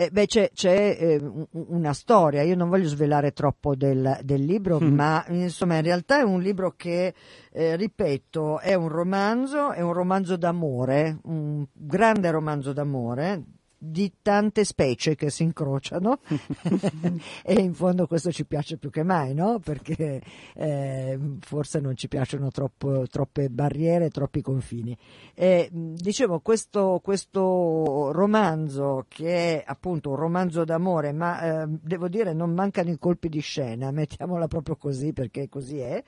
Eh, 0.00 0.10
beh, 0.12 0.26
c'è, 0.26 0.50
c'è 0.54 0.96
eh, 0.96 1.20
una 1.50 1.92
storia, 1.92 2.42
io 2.42 2.54
non 2.54 2.68
voglio 2.68 2.86
svelare 2.86 3.32
troppo 3.32 3.74
del, 3.74 4.20
del 4.22 4.44
libro, 4.44 4.78
mm. 4.80 4.94
ma 4.94 5.24
insomma 5.26 5.74
in 5.74 5.82
realtà 5.82 6.20
è 6.20 6.22
un 6.22 6.40
libro 6.40 6.74
che, 6.76 7.12
eh, 7.50 7.74
ripeto, 7.74 8.60
è 8.60 8.74
un 8.74 8.86
romanzo, 8.86 9.72
è 9.72 9.80
un 9.80 9.92
romanzo 9.92 10.36
d'amore, 10.36 11.18
un 11.24 11.66
grande 11.72 12.30
romanzo 12.30 12.72
d'amore, 12.72 13.42
di 13.80 14.12
tante 14.20 14.64
specie 14.64 15.14
che 15.14 15.30
si 15.30 15.44
incrociano 15.44 16.18
e 17.44 17.54
in 17.54 17.74
fondo 17.74 18.08
questo 18.08 18.32
ci 18.32 18.44
piace 18.44 18.76
più 18.76 18.90
che 18.90 19.04
mai, 19.04 19.34
no? 19.34 19.60
Perché 19.60 20.20
eh, 20.54 21.18
forse 21.40 21.78
non 21.78 21.96
ci 21.96 22.08
piacciono 22.08 22.50
troppo, 22.50 23.06
troppe 23.08 23.48
barriere, 23.48 24.10
troppi 24.10 24.42
confini. 24.42 24.96
E, 25.32 25.68
dicevo, 25.72 26.40
questo, 26.40 27.00
questo, 27.02 28.10
romanzo 28.12 29.04
che 29.08 29.62
è 29.62 29.64
appunto 29.64 30.10
un 30.10 30.16
romanzo 30.16 30.64
d'amore, 30.64 31.12
ma 31.12 31.62
eh, 31.62 31.66
devo 31.68 32.08
dire 32.08 32.32
non 32.32 32.52
mancano 32.52 32.90
i 32.90 32.98
colpi 32.98 33.28
di 33.28 33.40
scena, 33.40 33.92
mettiamola 33.92 34.48
proprio 34.48 34.74
così 34.76 35.12
perché 35.12 35.48
così 35.48 35.78
è, 35.78 36.02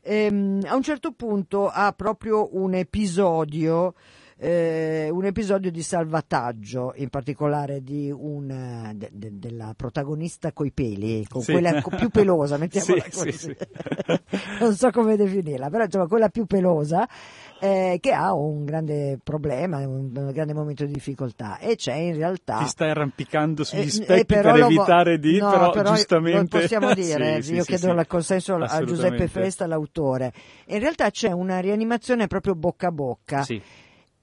e, 0.00 0.14
ehm, 0.24 0.60
a 0.64 0.76
un 0.76 0.82
certo 0.82 1.10
punto 1.10 1.68
ha 1.68 1.92
proprio 1.92 2.56
un 2.56 2.74
episodio 2.74 3.94
eh, 4.38 5.08
un 5.10 5.24
episodio 5.24 5.70
di 5.70 5.82
salvataggio, 5.82 6.92
in 6.96 7.08
particolare 7.08 7.82
di 7.82 8.12
una, 8.14 8.92
de, 8.94 9.08
de, 9.12 9.30
della 9.32 9.72
protagonista 9.74 10.52
coi 10.52 10.72
peli, 10.72 11.24
con 11.26 11.40
sì. 11.40 11.52
quella 11.52 11.80
più 11.80 12.10
pelosa, 12.10 12.56
mettiamola 12.58 13.04
sì, 13.08 13.10
così. 13.10 13.32
Sì, 13.32 13.56
non 14.60 14.74
so 14.74 14.90
come 14.90 15.16
definirla, 15.16 15.70
però 15.70 15.84
insomma 15.84 16.06
quella 16.06 16.28
più 16.28 16.44
pelosa. 16.44 17.08
Eh, 17.58 17.96
che 18.02 18.12
ha 18.12 18.34
un 18.34 18.66
grande 18.66 19.18
problema, 19.24 19.78
un, 19.78 20.12
un, 20.14 20.30
grande 20.30 20.52
momento 20.52 20.84
di 20.84 20.92
difficoltà 20.92 21.56
e 21.56 21.74
c'è 21.74 21.94
in 21.94 22.14
realtà... 22.14 22.58
Ti 22.58 22.66
stai 22.66 22.90
arrampicando 22.90 23.64
sugli 23.64 23.86
eh, 23.86 23.90
specchi 23.90 24.26
per 24.26 24.46
evitare 24.46 25.18
di, 25.18 25.38
no, 25.38 25.48
però, 25.48 25.70
però 25.70 25.94
giustamente... 25.94 26.58
possiamo 26.60 26.92
dire, 26.92 27.38
io 27.38 27.64
chiedo 27.64 27.92
il 27.92 28.06
consenso 28.06 28.56
a 28.56 28.84
Giuseppe 28.84 29.26
Festa, 29.26 29.66
l'autore. 29.66 30.34
In 30.66 30.80
realtà 30.80 31.08
c'è 31.08 31.30
una 31.32 31.58
rianimazione 31.58 32.26
proprio 32.26 32.54
bocca 32.54 32.88
a 32.88 32.92
bocca. 32.92 33.42
Sì 33.42 33.62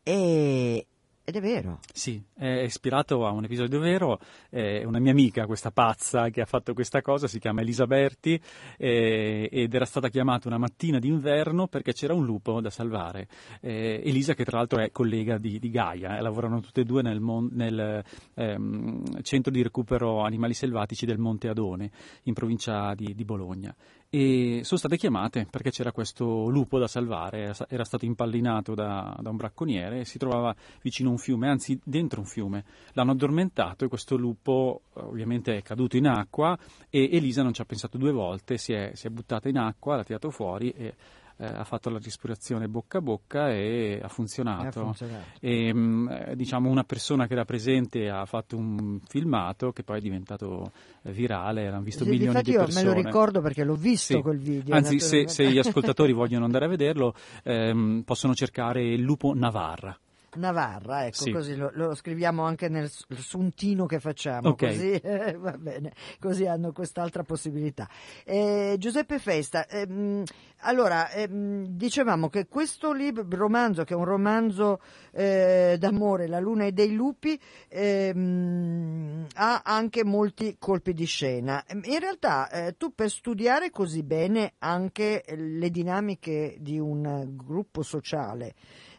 e, 0.03 0.85
ed 1.25 1.37
è 1.37 1.39
vero. 1.39 1.79
Sì, 1.93 2.21
è 2.33 2.63
ispirato 2.63 3.25
a 3.25 3.31
un 3.31 3.45
episodio 3.45 3.79
vero, 3.79 4.19
è 4.49 4.83
una 4.83 4.99
mia 4.99 5.11
amica, 5.11 5.45
questa 5.45 5.71
pazza 5.71 6.29
che 6.29 6.41
ha 6.41 6.45
fatto 6.45 6.73
questa 6.73 7.01
cosa, 7.01 7.27
si 7.27 7.39
chiama 7.39 7.61
Elisaberti 7.61 8.37
eh, 8.77 9.47
ed 9.49 9.73
era 9.73 9.85
stata 9.85 10.09
chiamata 10.09 10.49
una 10.49 10.57
mattina 10.57 10.99
d'inverno 10.99 11.67
perché 11.67 11.93
c'era 11.93 12.13
un 12.13 12.25
lupo 12.25 12.59
da 12.59 12.69
salvare. 12.69 13.29
Eh, 13.61 14.01
Elisa 14.03 14.33
che 14.33 14.43
tra 14.43 14.57
l'altro 14.57 14.79
è 14.79 14.91
collega 14.91 15.37
di, 15.37 15.59
di 15.59 15.69
Gaia, 15.69 16.17
eh, 16.17 16.21
lavorano 16.21 16.59
tutte 16.59 16.81
e 16.81 16.83
due 16.83 17.01
nel, 17.01 17.21
mon- 17.21 17.49
nel 17.53 18.03
ehm, 18.33 19.21
centro 19.21 19.49
di 19.49 19.63
recupero 19.63 20.23
animali 20.23 20.53
selvatici 20.53 21.05
del 21.05 21.19
Monte 21.19 21.47
Adone 21.47 21.89
in 22.23 22.33
provincia 22.33 22.93
di, 22.95 23.15
di 23.15 23.23
Bologna 23.23 23.73
e 24.15 24.61
sono 24.63 24.77
state 24.77 24.95
chiamate 24.95 25.47
perché 25.49 25.71
c'era 25.71 25.91
questo 25.91 26.47
lupo 26.47 26.77
da 26.77 26.85
salvare, 26.85 27.55
era 27.67 27.83
stato 27.83 28.05
impallinato 28.05 28.75
da, 28.75 29.17
da, 29.19 29.31
un 29.31 29.37
bracconiere 29.37 30.01
e 30.01 30.05
si 30.05 30.19
trovava 30.19 30.55
vicino 30.83 31.09
a 31.09 31.13
un 31.13 31.17
fiume, 31.17 31.49
anzi 31.49 31.79
dentro 31.83 32.19
un 32.19 32.27
fiume. 32.27 32.63
L'hanno 32.91 33.13
addormentato 33.13 33.85
e 33.85 33.87
questo 33.87 34.15
lupo 34.15 34.81
ovviamente 34.93 35.57
è 35.57 35.63
caduto 35.63 35.97
in 35.97 36.05
acqua 36.05 36.55
e 36.91 37.09
Elisa 37.11 37.41
non 37.41 37.53
ci 37.53 37.61
ha 37.61 37.65
pensato 37.65 37.97
due 37.97 38.11
volte, 38.11 38.59
si 38.59 38.71
è, 38.73 38.91
si 38.93 39.07
è 39.07 39.09
buttata 39.09 39.49
in 39.49 39.57
acqua, 39.57 39.95
l'ha 39.95 40.03
tirato 40.03 40.29
fuori 40.29 40.69
e 40.69 40.93
eh, 41.37 41.45
ha 41.45 41.63
fatto 41.63 41.89
la 41.89 41.99
respirazione 42.01 42.67
bocca 42.67 42.99
a 42.99 43.01
bocca 43.01 43.51
e 43.51 43.99
ha 44.01 44.07
funzionato. 44.07 44.79
Ha 44.79 44.83
funzionato. 44.83 45.25
E, 45.39 45.73
mm, 45.73 46.09
eh, 46.09 46.35
diciamo 46.35 46.69
una 46.69 46.83
persona 46.83 47.27
che 47.27 47.33
era 47.33 47.45
presente 47.45 48.09
ha 48.09 48.25
fatto 48.25 48.57
un 48.57 48.99
filmato 49.07 49.71
che 49.71 49.83
poi 49.83 49.97
è 49.97 50.01
diventato 50.01 50.71
eh, 51.03 51.11
virale, 51.11 51.69
l'hanno 51.69 51.83
visto 51.83 52.03
sì, 52.03 52.09
milioni 52.11 52.41
di 52.41 52.51
persone. 52.53 52.81
Io 52.81 52.89
me 52.89 52.95
lo 52.95 53.01
ricordo 53.01 53.41
perché 53.41 53.63
l'ho 53.63 53.75
visto 53.75 54.15
sì. 54.15 54.21
quel 54.21 54.39
video. 54.39 54.75
Anzi, 54.75 54.99
se, 54.99 55.27
se, 55.27 55.49
gli 55.51 55.57
ascoltatori 55.57 56.11
vogliono 56.13 56.45
andare 56.45 56.65
a 56.65 56.69
vederlo, 56.69 57.13
ehm, 57.43 58.03
possono 58.05 58.33
cercare 58.33 58.83
il 58.83 59.01
lupo 59.01 59.33
Navarra. 59.33 59.97
Navarra, 60.35 61.05
ecco, 61.05 61.23
sì. 61.23 61.31
così 61.31 61.55
lo, 61.55 61.71
lo, 61.73 61.95
scriviamo 61.95 62.43
anche 62.43 62.69
nel 62.69 62.89
suntino 62.89 63.85
che 63.85 63.99
facciamo, 63.99 64.49
okay. 64.49 64.73
così, 64.73 64.91
eh, 64.91 65.33
va 65.39 65.57
bene, 65.57 65.93
così 66.19 66.45
hanno 66.45 66.71
quest'altra 66.71 67.23
possibilità. 67.23 67.89
Eh, 68.23 68.75
Giuseppe 68.77 69.19
Festa, 69.19 69.67
ehm, 69.67 70.23
allora, 70.65 71.11
ehm, 71.11 71.65
dicevamo 71.65 72.29
che 72.29 72.47
questo 72.47 72.93
libro, 72.93 73.25
romanzo, 73.29 73.83
che 73.83 73.93
è 73.93 73.97
un 73.97 74.05
romanzo 74.05 74.79
eh, 75.11 75.75
d'amore, 75.77 76.27
La 76.27 76.39
luna 76.39 76.65
e 76.65 76.71
dei 76.71 76.93
lupi, 76.93 77.39
ehm, 77.67 79.27
ha 79.33 79.61
anche 79.63 80.03
molti 80.05 80.55
colpi 80.57 80.93
di 80.93 81.05
scena. 81.05 81.63
In 81.69 81.99
realtà 81.99 82.49
eh, 82.49 82.75
tu 82.77 82.93
per 82.93 83.09
studiare 83.09 83.71
così 83.71 84.03
bene 84.03 84.53
anche 84.59 85.23
le 85.35 85.69
dinamiche 85.69 86.55
di 86.59 86.79
un 86.79 87.31
gruppo 87.35 87.81
sociale, 87.81 88.53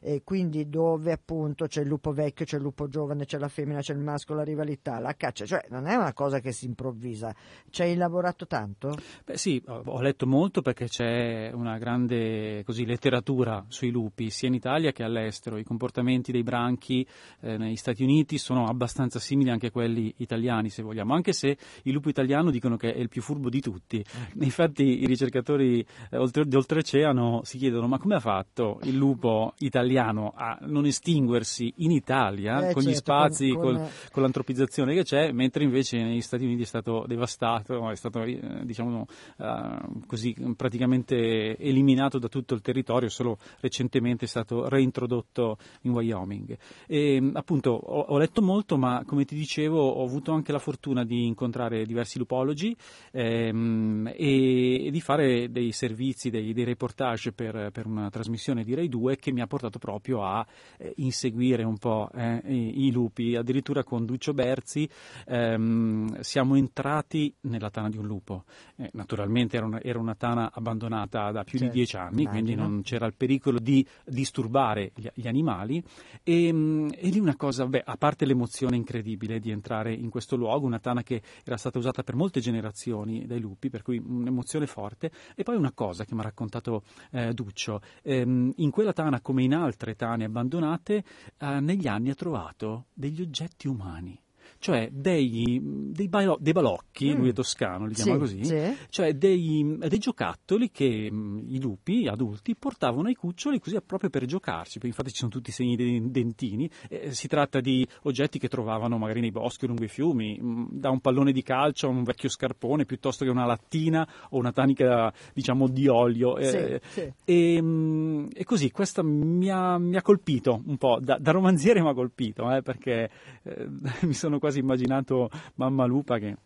e 0.06 0.20
quindi 0.22 0.68
dove 0.68 1.12
appunto 1.12 1.66
c'è 1.66 1.80
il 1.80 1.88
lupo 1.88 2.12
vecchio, 2.12 2.44
c'è 2.44 2.56
il 2.56 2.62
lupo 2.62 2.88
giovane, 2.88 3.24
c'è 3.24 3.38
la 3.38 3.48
femmina, 3.48 3.80
c'è 3.80 3.94
il 3.94 4.00
maschio, 4.00 4.34
la 4.34 4.44
rivalità, 4.44 4.98
la 4.98 5.14
caccia, 5.14 5.46
cioè 5.46 5.64
non 5.70 5.86
è 5.86 5.94
una 5.94 6.12
cosa 6.12 6.40
che 6.40 6.52
si 6.52 6.66
improvvisa. 6.66 7.34
Ci 7.70 7.80
hai 7.80 7.96
lavorato 7.96 8.46
tanto? 8.46 8.94
Beh 9.24 9.38
sì, 9.38 9.62
ho 9.66 10.02
letto 10.02 10.26
molto 10.26 10.60
perché 10.60 10.88
c'è 10.88 11.50
una 11.54 11.78
grande 11.78 12.62
così, 12.64 12.84
letteratura 12.84 13.64
sui 13.68 13.90
lupi, 13.90 14.28
sia 14.28 14.48
in 14.48 14.52
Italia 14.52 14.92
che 14.92 15.04
all'estero. 15.04 15.56
I 15.56 15.64
comportamenti 15.64 16.32
dei 16.32 16.42
branchi 16.42 17.06
eh, 17.40 17.56
negli 17.56 17.76
Stati 17.76 18.02
Uniti 18.02 18.36
sono 18.36 18.66
abbastanza 18.66 19.18
simili 19.18 19.48
anche 19.48 19.68
a 19.68 19.70
quelli 19.70 20.12
italiani, 20.18 20.68
se 20.68 20.82
vogliamo, 20.82 21.14
anche 21.14 21.32
se 21.32 21.56
il 21.84 21.92
lupo 21.94 22.10
italiano 22.10 22.50
dicono 22.50 22.76
che 22.76 22.92
è 22.92 22.98
il 22.98 23.08
più 23.08 23.22
furbo 23.22 23.48
di 23.48 23.60
tutti. 23.62 24.00
Eh. 24.00 24.04
Infatti 24.44 25.00
i 25.02 25.06
ricercatori 25.06 25.80
eh, 26.10 26.18
oltre, 26.18 26.44
di 26.44 26.56
oltreoceano 26.56 27.40
si 27.44 27.56
chiedono 27.56 27.88
ma 27.88 27.98
come 27.98 28.16
ha 28.16 28.20
fatto 28.20 28.80
il 28.82 28.96
lupo 28.96 29.54
italiano 29.60 29.92
italiano 29.94 30.32
a 30.34 30.58
non 30.62 30.86
estinguersi 30.86 31.72
in 31.76 31.92
Italia 31.92 32.58
eh, 32.58 32.72
con 32.72 32.82
certo, 32.82 32.90
gli 32.90 32.94
spazi, 32.94 33.48
con, 33.50 33.74
con... 33.76 33.88
con, 34.12 34.22
l'antropizzazione 34.22 34.94
che 34.94 35.04
c'è, 35.04 35.32
mentre 35.32 35.64
invece 35.64 36.02
negli 36.02 36.20
Stati 36.20 36.44
Uniti 36.44 36.62
è 36.62 36.66
stato 36.66 37.04
devastato, 37.06 37.90
è 37.90 37.96
stato 37.96 38.22
eh, 38.22 38.62
diciamo 38.64 39.06
uh, 39.38 40.06
così 40.06 40.34
praticamente 40.56 41.56
eliminato 41.56 42.18
da 42.18 42.28
tutto 42.28 42.54
il 42.54 42.60
territorio, 42.60 43.08
solo 43.08 43.38
recentemente 43.60 44.24
è 44.24 44.28
stato 44.28 44.68
reintrodotto 44.68 45.58
in 45.82 45.92
Wyoming. 45.92 46.56
E, 46.86 47.30
appunto 47.32 47.70
ho, 47.70 48.00
ho 48.00 48.18
letto 48.18 48.42
molto, 48.42 48.76
ma 48.76 49.04
come 49.06 49.24
ti 49.24 49.36
dicevo 49.36 49.80
ho 49.80 50.04
avuto 50.04 50.32
anche 50.32 50.52
la 50.52 50.58
fortuna 50.58 51.04
di 51.04 51.26
incontrare 51.26 51.86
diversi 51.86 52.18
lupologi 52.18 52.76
ehm, 53.12 54.12
e, 54.14 54.86
e, 54.86 54.90
di 54.90 55.00
fare 55.00 55.50
dei 55.50 55.72
servizi, 55.72 56.30
dei, 56.30 56.52
dei 56.52 56.64
reportage 56.64 57.32
per, 57.32 57.70
per, 57.72 57.86
una 57.86 58.10
trasmissione 58.10 58.64
di 58.64 58.74
Rai 58.74 58.88
2 58.88 59.16
che 59.16 59.32
mi 59.32 59.40
ha 59.40 59.46
portato 59.46 59.78
proprio 59.84 60.24
a 60.24 60.46
eh, 60.78 60.94
inseguire 60.96 61.62
un 61.62 61.76
po' 61.76 62.08
eh, 62.14 62.40
i, 62.46 62.86
i, 62.86 62.90
lupi. 62.90 63.36
Addirittura 63.36 63.84
con 63.84 64.06
Duccio 64.06 64.32
Berzi 64.32 64.88
ehm, 65.26 66.20
siamo 66.20 66.54
entrati 66.54 67.34
nella 67.42 67.68
tana 67.68 67.90
di 67.90 67.98
un 67.98 68.06
lupo. 68.06 68.44
Eh, 68.76 68.88
naturalmente 68.94 69.58
era 69.58 69.66
una, 69.66 69.82
era 69.82 69.98
una, 69.98 70.14
tana 70.14 70.50
abbandonata 70.54 71.30
da 71.32 71.44
più 71.44 71.58
certo, 71.58 71.74
di 71.74 71.78
dieci 71.78 71.96
anni, 71.96 72.22
immagino. 72.22 72.30
quindi 72.30 72.54
non 72.54 72.80
c'era 72.80 73.04
il 73.04 73.12
pericolo 73.14 73.58
di 73.58 73.86
disturbare 74.06 74.92
gli, 74.94 75.06
gli 75.12 75.28
animali. 75.28 75.84
E, 76.22 76.46
ehm, 76.46 76.90
e, 76.96 77.10
lì 77.10 77.18
una 77.18 77.36
cosa, 77.36 77.66
beh, 77.66 77.82
a 77.84 77.96
parte 77.98 78.24
l'emozione 78.24 78.76
incredibile 78.76 79.38
di 79.38 79.50
entrare 79.50 79.92
in 79.92 80.08
questo 80.08 80.34
luogo, 80.34 80.64
una 80.64 80.78
tana 80.78 81.02
che 81.02 81.20
era 81.44 81.58
stata 81.58 81.76
usata 81.76 82.02
per 82.02 82.14
molte 82.14 82.40
generazioni 82.40 83.26
dai 83.26 83.40
lupi, 83.40 83.68
per 83.68 83.82
cui 83.82 83.98
un'emozione 84.02 84.66
forte. 84.66 85.10
E 85.34 85.42
poi 85.42 85.56
una 85.56 85.72
cosa 85.72 86.06
che 86.06 86.14
mi 86.14 86.20
ha 86.20 86.24
raccontato 86.24 86.84
eh, 87.10 87.34
Duccio, 87.34 87.82
ehm, 88.02 88.54
in 88.56 88.70
quella 88.70 88.94
tana 88.94 89.20
come 89.20 89.42
in 89.42 89.52
altre 89.52 89.72
tane 89.96 90.24
abbandonate, 90.24 91.04
eh, 91.38 91.60
negli 91.60 91.86
anni 91.86 92.10
ha 92.10 92.14
trovato 92.14 92.86
degli 92.92 93.20
oggetti 93.20 93.68
umani 93.68 94.23
cioè 94.64 94.88
dei, 94.90 95.60
dei, 95.62 96.08
balo, 96.08 96.38
dei 96.40 96.54
balocchi, 96.54 97.12
mm. 97.12 97.18
lui 97.18 97.28
è 97.28 97.32
toscano, 97.34 97.84
li 97.84 97.92
chiama 97.92 98.14
sì, 98.14 98.18
così, 98.18 98.44
sì. 98.46 98.76
cioè 98.88 99.12
dei, 99.12 99.76
dei, 99.78 99.98
giocattoli 99.98 100.70
che 100.70 101.10
mh, 101.12 101.48
i 101.48 101.60
lupi 101.60 102.08
adulti 102.08 102.56
portavano 102.56 103.08
ai 103.08 103.14
cuccioli 103.14 103.60
così 103.60 103.78
proprio 103.84 104.08
per 104.08 104.24
giocarci, 104.24 104.78
infatti 104.84 105.10
ci 105.10 105.18
sono 105.18 105.30
tutti 105.30 105.50
i 105.50 105.52
segni 105.52 105.76
dei 105.76 106.10
dentini, 106.10 106.70
eh, 106.88 107.12
si 107.12 107.28
tratta 107.28 107.60
di 107.60 107.86
oggetti 108.04 108.38
che 108.38 108.48
trovavano 108.48 108.96
magari 108.96 109.20
nei 109.20 109.30
boschi 109.30 109.66
o 109.66 109.68
lungo 109.68 109.84
i 109.84 109.88
fiumi, 109.88 110.40
mh, 110.40 110.68
da 110.70 110.88
un 110.88 111.00
pallone 111.00 111.32
di 111.32 111.42
calcio 111.42 111.88
a 111.88 111.90
un 111.90 112.02
vecchio 112.02 112.30
scarpone 112.30 112.86
piuttosto 112.86 113.26
che 113.26 113.30
una 113.30 113.44
lattina 113.44 114.08
o 114.30 114.38
una 114.38 114.52
tanica 114.52 115.12
diciamo 115.34 115.68
di 115.68 115.88
olio. 115.88 116.38
Eh, 116.38 116.80
sì, 116.86 117.12
e, 117.22 117.60
mh, 117.60 118.28
e, 118.32 118.44
così 118.44 118.70
questo 118.70 119.04
mi 119.04 119.50
ha, 119.50 119.76
mi 119.76 119.96
ha, 119.96 120.00
colpito 120.02 120.62
un 120.64 120.78
po', 120.78 121.00
da, 121.02 121.18
da 121.20 121.32
romanziere 121.32 121.82
mi 121.82 121.88
ha 121.90 121.92
colpito, 121.92 122.50
eh, 122.50 122.62
perché 122.62 123.10
eh, 123.42 123.68
mi 124.00 124.14
sono 124.14 124.38
quasi 124.38 124.52
immaginato 124.58 125.30
mamma 125.54 125.84
lupa 125.84 126.18
che 126.18 126.36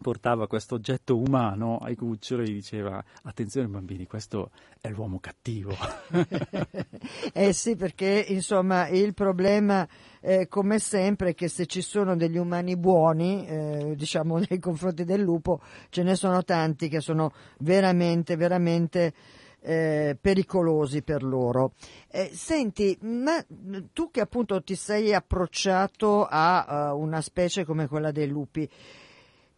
portava 0.00 0.46
questo 0.46 0.76
oggetto 0.76 1.18
umano 1.18 1.76
ai 1.78 1.94
cuccioli 1.94 2.50
e 2.50 2.52
diceva 2.54 3.04
attenzione 3.22 3.68
bambini 3.68 4.06
questo 4.06 4.50
è 4.80 4.88
l'uomo 4.88 5.18
cattivo. 5.20 5.76
Eh 7.32 7.52
sì 7.52 7.76
perché 7.76 8.24
insomma 8.28 8.88
il 8.88 9.14
problema 9.14 9.86
eh, 10.20 10.48
come 10.48 10.78
sempre 10.78 11.34
che 11.34 11.48
se 11.48 11.66
ci 11.66 11.80
sono 11.80 12.16
degli 12.16 12.36
umani 12.36 12.76
buoni 12.76 13.46
eh, 13.46 13.94
diciamo 13.96 14.38
nei 14.48 14.58
confronti 14.58 15.04
del 15.04 15.20
lupo 15.20 15.60
ce 15.90 16.02
ne 16.02 16.16
sono 16.16 16.42
tanti 16.42 16.88
che 16.88 17.00
sono 17.00 17.32
veramente 17.58 18.36
veramente 18.36 19.12
eh, 19.60 20.16
pericolosi 20.20 21.02
per 21.02 21.22
loro. 21.22 21.72
Eh, 22.08 22.30
senti, 22.32 22.96
ma 23.02 23.44
tu 23.92 24.10
che 24.10 24.20
appunto 24.20 24.62
ti 24.62 24.74
sei 24.74 25.14
approcciato 25.14 26.26
a 26.28 26.92
uh, 26.92 26.98
una 26.98 27.20
specie 27.20 27.64
come 27.64 27.86
quella 27.86 28.10
dei 28.10 28.28
lupi, 28.28 28.68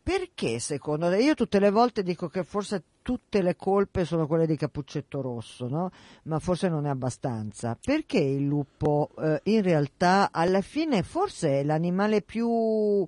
perché 0.02 0.59
secondo 0.59 1.09
te? 1.09 1.23
Io 1.23 1.35
tutte 1.35 1.61
le 1.61 1.71
volte 1.71 2.02
dico 2.02 2.28
che 2.28 2.42
forse 2.42 2.82
tutte 3.02 3.40
le 3.40 3.54
colpe 3.54 4.04
sono 4.04 4.26
quelle 4.26 4.47
di 4.47 4.56
Cappuccetto 4.56 5.21
Rosso, 5.21 5.68
no? 5.68 5.90
Ma 6.25 6.40
forse 6.40 6.68
non 6.68 6.87
è 6.87 6.88
abbastanza. 6.88 7.78
Perché 7.80 8.18
il 8.18 8.44
lupo 8.44 9.11
eh, 9.18 9.40
in 9.44 9.62
realtà 9.62 10.30
alla 10.32 10.61
fine 10.61 11.02
forse 11.02 11.61
è 11.61 11.64
l'animale 11.64 12.23
più 12.23 13.06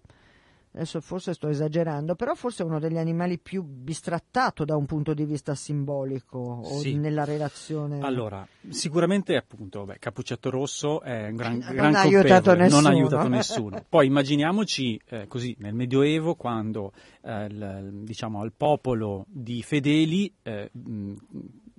adesso 0.75 1.01
forse 1.01 1.35
sto 1.35 1.49
esagerando, 1.49 2.17
però 2.17 2.35
forse 2.35 2.63
è 2.63 2.67
uno 2.67 2.81
degli 2.81 2.97
animali 2.97 3.39
più 3.39 3.63
bistrattato 3.63 4.65
da 4.65 4.77
un 4.77 4.87
punto 4.87 5.15
di 5.15 5.25
vista 5.25 5.55
simbolico 5.55 6.39
o 6.39 6.79
sì. 6.81 6.97
nella 6.97 7.25
relazione. 7.25 8.01
Allora, 8.01 8.47
sicuramente 8.69 9.37
appunto, 9.37 9.85
beh, 9.85 9.99
Cappuccetto 9.99 10.51
Rosso 10.51 11.01
è 11.01 11.29
un 11.29 11.37
gran, 11.37 11.59
non 11.59 11.75
gran 11.75 11.95
ha 11.95 12.01
aiutato 12.01 12.55
nessuno. 12.55 12.81
non 12.81 12.91
ha 12.91 12.95
aiutato 12.95 13.29
nessuno. 13.29 13.85
Poi 13.89 14.07
immaginiamoci 14.07 15.01
eh, 15.07 15.27
così 15.29 15.55
nel 15.61 15.75
Medioevo 15.75 16.35
quando 16.35 16.93
eh, 17.23 17.49
l, 17.49 17.91
diciamo 18.03 18.41
al 18.41 18.53
popolo 18.53 19.27
di 19.29 19.63
fedeli 19.63 20.33
eh, 20.43 20.71
mh, 20.73 21.15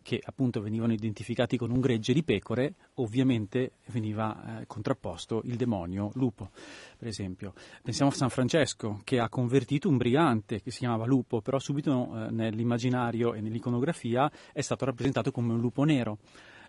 che 0.05 0.21
appunto 0.23 0.61
venivano 0.61 0.93
identificati 0.93 1.57
con 1.57 1.71
un 1.71 1.79
gregge 1.79 2.13
di 2.13 2.23
pecore, 2.23 2.75
ovviamente 2.95 3.71
veniva 3.87 4.59
eh, 4.59 4.67
contrapposto 4.67 5.41
il 5.45 5.55
demonio 5.55 6.11
lupo, 6.13 6.51
per 6.95 7.07
esempio. 7.07 7.53
Pensiamo 7.81 8.11
a 8.11 8.13
San 8.13 8.29
Francesco, 8.29 9.01
che 9.03 9.19
ha 9.19 9.29
convertito 9.29 9.89
un 9.89 9.97
brigante 9.97 10.61
che 10.61 10.69
si 10.69 10.77
chiamava 10.77 11.07
lupo, 11.07 11.41
però 11.41 11.57
subito 11.57 12.11
eh, 12.13 12.29
nell'immaginario 12.29 13.33
e 13.33 13.41
nell'iconografia 13.41 14.31
è 14.53 14.61
stato 14.61 14.85
rappresentato 14.85 15.31
come 15.31 15.53
un 15.53 15.59
lupo 15.59 15.83
nero. 15.83 16.19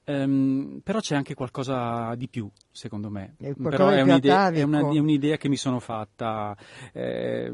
Um, 0.06 0.80
però 0.82 1.00
c'è 1.00 1.14
anche 1.14 1.34
qualcosa 1.34 2.14
di 2.14 2.28
più, 2.28 2.48
secondo 2.70 3.10
me. 3.10 3.34
È 3.36 3.52
però 3.52 3.88
è 3.88 4.00
un'idea, 4.00 4.48
è, 4.48 4.62
una, 4.62 4.78
è 4.78 4.98
un'idea, 4.98 5.36
che 5.36 5.50
mi 5.50 5.56
sono 5.56 5.78
fatta 5.78 6.56
eh, 6.92 7.52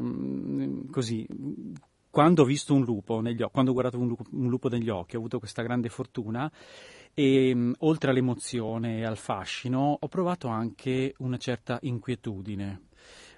così 0.91 1.27
quando 2.13 2.43
ho 2.43 2.45
visto 2.45 2.75
un 2.75 2.83
lupo 2.83 3.21
negli 3.21 3.41
occhi, 3.41 3.53
quando 3.53 3.71
ho 3.71 3.73
guardato 3.73 3.97
un 3.97 4.07
lupo, 4.07 4.23
un 4.33 4.47
lupo 4.47 4.69
negli 4.69 4.87
occhi, 4.87 5.15
ho 5.15 5.17
avuto 5.17 5.39
questa 5.39 5.63
grande 5.63 5.89
fortuna 5.89 6.51
e 7.11 7.55
mh, 7.55 7.77
oltre 7.79 8.11
all'emozione 8.11 8.99
e 8.99 9.03
al 9.03 9.17
fascino 9.17 9.97
ho 9.99 10.07
provato 10.09 10.47
anche 10.47 11.15
una 11.17 11.37
certa 11.37 11.79
inquietudine. 11.81 12.81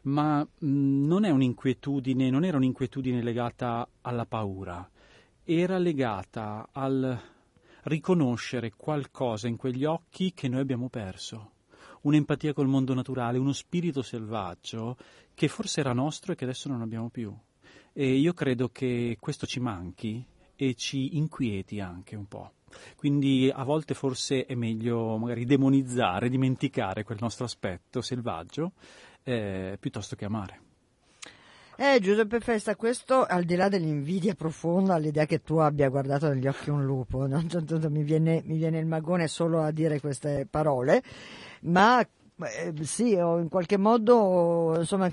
Ma 0.04 0.42
mh, 0.42 1.06
non 1.06 1.24
un'inquietudine, 1.24 2.30
non 2.30 2.44
era 2.44 2.58
un'inquietudine 2.58 3.24
legata 3.24 3.88
alla 4.02 4.26
paura, 4.26 4.86
era 5.46 5.78
legata 5.78 6.68
al 6.74 7.18
riconoscere 7.84 8.74
qualcosa 8.76 9.48
in 9.48 9.56
quegli 9.56 9.86
occhi 9.86 10.34
che 10.34 10.50
noi 10.50 10.60
abbiamo 10.60 10.90
perso 10.90 11.52
un'empatia 12.02 12.52
col 12.52 12.68
mondo 12.68 12.94
naturale, 12.94 13.38
uno 13.38 13.54
spirito 13.54 14.02
selvaggio 14.02 14.98
che 15.34 15.48
forse 15.48 15.80
era 15.80 15.94
nostro 15.94 16.34
e 16.34 16.36
che 16.36 16.44
adesso 16.44 16.68
non 16.68 16.82
abbiamo 16.82 17.10
più. 17.10 17.34
E 17.98 18.14
io 18.14 18.34
credo 18.34 18.68
che 18.68 19.16
questo 19.22 19.46
ci 19.46 19.62
manchi 19.62 20.22
e 20.54 20.76
ci 20.76 21.16
inquieti 21.16 21.80
anche 21.80 22.18
un 22.18 22.28
po'. 22.28 22.52
Quindi 22.98 23.50
a 23.54 23.64
volte 23.64 23.94
forse 23.94 24.46
è 24.46 24.54
meglio 24.54 25.18
magari 25.18 25.46
demonizzare, 25.46 26.28
dimenticare 26.28 27.06
quel 27.06 27.20
nostro 27.22 27.46
aspetto 27.46 28.02
selvaggio 28.02 28.74
eh, 29.24 29.78
piuttosto 29.80 30.18
che 30.18 30.26
amare. 30.26 30.60
Eh, 31.78 32.00
Giuseppe 32.02 32.42
Festa, 32.42 32.76
questo 32.76 33.24
al 33.24 33.46
di 33.46 33.56
là 33.56 33.70
dell'invidia 33.70 34.34
profonda 34.34 34.96
all'idea 34.96 35.26
che 35.26 35.42
tu 35.42 35.56
abbia 35.58 35.88
guardato 35.88 36.28
negli 36.28 36.48
occhi 36.48 36.70
un 36.70 36.84
lupo, 36.84 37.28
no? 37.28 37.42
mi, 37.90 38.04
viene, 38.04 38.42
mi 38.46 38.58
viene 38.58 38.78
il 38.78 38.86
magone 38.86 39.30
solo 39.30 39.62
a 39.62 39.72
dire 39.72 40.02
queste 40.02 40.46
parole, 40.50 41.02
ma 41.62 42.02
eh, 42.02 42.74
sì, 42.82 43.12
in 43.12 43.48
qualche 43.50 43.78
modo, 43.78 44.76
insomma, 44.80 45.10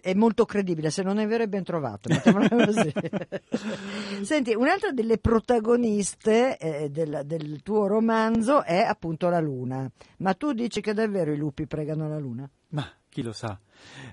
è 0.00 0.14
molto 0.14 0.44
credibile, 0.44 0.90
se 0.90 1.02
non 1.02 1.18
è 1.18 1.26
vero 1.26 1.44
è 1.44 1.48
ben 1.48 1.64
trovato. 1.64 2.08
Senti, 4.22 4.54
un'altra 4.54 4.92
delle 4.92 5.18
protagoniste 5.18 6.56
eh, 6.58 6.90
del, 6.90 7.22
del, 7.24 7.62
tuo 7.62 7.86
romanzo 7.86 8.62
è 8.62 8.78
appunto 8.78 9.28
la 9.28 9.40
luna, 9.40 9.90
ma 10.18 10.34
tu 10.34 10.52
dici 10.52 10.80
che 10.80 10.94
davvero 10.94 11.32
i 11.32 11.36
lupi 11.36 11.66
pregano 11.66 12.08
la 12.08 12.18
luna? 12.18 12.48
Ma 12.68 12.88
chi 13.08 13.22
lo 13.22 13.32
sa. 13.32 13.58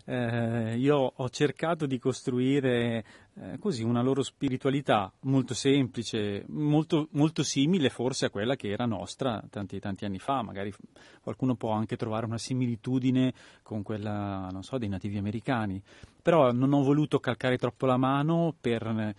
Eh, 0.05 0.75
io 0.77 1.13
ho 1.15 1.29
cercato 1.29 1.85
di 1.85 1.99
costruire 1.99 3.03
eh, 3.35 3.57
così 3.59 3.83
una 3.83 4.01
loro 4.01 4.23
spiritualità 4.23 5.11
molto 5.21 5.53
semplice, 5.53 6.43
molto, 6.47 7.07
molto, 7.11 7.43
simile 7.43 7.89
forse 7.89 8.25
a 8.25 8.29
quella 8.29 8.55
che 8.55 8.69
era 8.69 8.85
nostra 8.85 9.43
tanti, 9.49 9.79
tanti 9.79 10.05
anni 10.05 10.19
fa. 10.19 10.41
Magari 10.41 10.73
qualcuno 11.21 11.55
può 11.55 11.71
anche 11.71 11.95
trovare 11.95 12.25
una 12.25 12.37
similitudine 12.37 13.33
con 13.63 13.83
quella, 13.83 14.49
non 14.51 14.63
so, 14.63 14.77
dei 14.77 14.89
nativi 14.89 15.17
americani. 15.17 15.81
Però 16.21 16.51
non 16.51 16.73
ho 16.73 16.83
voluto 16.83 17.19
calcare 17.19 17.57
troppo 17.57 17.85
la 17.85 17.97
mano 17.97 18.53
per 18.59 19.15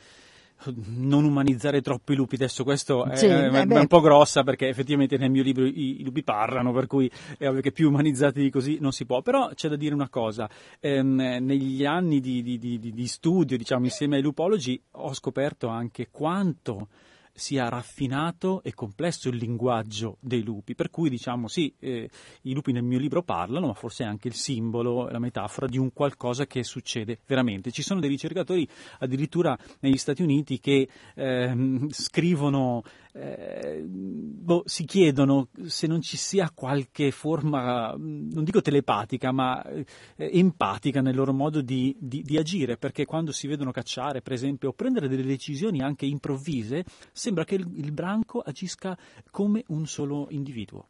non 0.97 1.25
umanizzare 1.25 1.81
troppo 1.81 2.13
i 2.13 2.17
lupi, 2.17 2.35
adesso 2.35 2.65
questo 2.65 3.05
è, 3.07 3.17
sì, 3.17 3.27
è, 3.27 3.49
è 3.49 3.79
un 3.79 3.87
po' 3.87 4.01
grossa 4.01 4.43
perché 4.43 4.69
effettivamente 4.69 5.17
nel 5.17 5.31
mio 5.31 5.43
libro 5.43 5.65
i, 5.65 6.01
i, 6.01 6.05
lupi 6.05 6.23
parlano, 6.23 6.73
per 6.73 6.87
cui 6.87 7.11
è 7.39 7.49
ovvio 7.49 7.61
che 7.61 7.73
più 7.73 7.89
umanizzati 7.89 8.41
di 8.41 8.51
così 8.51 8.79
non 8.81 8.93
si 8.93 9.07
può, 9.07 9.23
però 9.23 9.51
c'è 9.55 9.69
da 9.69 9.77
dire 9.77 9.95
una 9.95 10.09
cosa, 10.09 10.49
ehm, 10.79 11.39
negli 11.41 11.85
anni 11.85 12.21
di, 12.21 12.43
di, 12.43 12.59
di, 12.59 12.79
di 12.79 13.07
studio 13.07 13.57
diciamo, 13.57 13.85
insieme 13.85 14.17
ai 14.17 14.23
lupologi 14.23 14.81
ho 14.93 15.15
scoperto 15.15 15.69
anche 15.69 16.09
quanto 16.11 16.89
sia 17.33 17.69
raffinato 17.69 18.63
e 18.63 18.75
complesso 18.75 19.29
il 19.29 19.37
linguaggio 19.37 20.17
dei 20.21 20.43
lupi, 20.43 20.75
per 20.75 20.91
cui 20.91 21.09
diciamo 21.11 21.49
sì, 21.49 21.73
eh, 21.79 22.09
i 22.43 22.53
lupi 22.53 22.73
nel 22.73 22.83
mio 22.83 22.99
libro 22.99 23.23
parlano, 23.23 23.69
ma 23.69 23.75
forse 23.75 24.05
è 24.05 24.07
anche 24.07 24.29
il 24.29 24.35
simbolo, 24.35 25.09
la 25.09 25.19
metafora 25.19 25.67
di 25.67 25.79
un 25.79 25.93
qualcosa 25.93 26.47
che 26.47 26.63
succede 26.63 27.19
veramente. 27.27 27.71
Ci 27.71 27.83
sono 27.83 28.01
dei 28.01 28.11
ricercatori 28.11 28.69
addirittura 28.99 29.57
negli 29.81 29.97
Stati 29.97 30.23
Uniti 30.23 30.61
che 30.61 30.89
eh, 31.15 31.87
scrivono 31.91 32.83
eh, 33.13 33.83
boh, 33.85 34.63
si 34.67 34.85
chiedono 34.85 35.49
se 35.67 35.87
non 35.87 36.01
ci 36.01 36.17
sia 36.17 36.51
qualche 36.55 37.11
forma, 37.11 37.95
non 37.97 38.45
dico 38.45 38.61
telepatica, 38.61 39.33
ma 39.33 39.63
eh, 39.65 39.85
empatica 40.17 41.01
nel 41.01 41.15
loro 41.15 41.33
modo 41.33 41.61
di, 41.61 41.97
di, 41.99 42.23
di, 42.23 42.37
agire, 42.37 42.77
perché 42.77 43.05
quando 43.05 43.33
si 43.33 43.47
vedono 43.47 43.71
cacciare, 43.71 44.23
per 44.23 44.33
esempio, 44.33 44.71
o 44.71 44.73
prendere 44.73 45.09
delle 45.09 45.25
decisioni 45.25 45.81
anche 45.81 46.07
improvvise, 46.07 46.85
sembra 47.13 47.45
che 47.45 47.57
il, 47.57 47.67
il 47.75 47.93
branco 47.93 48.41
agisca 48.41 48.97
come 49.31 49.65
un 49.69 49.87
solo 49.87 50.29
individuo. 50.31 50.87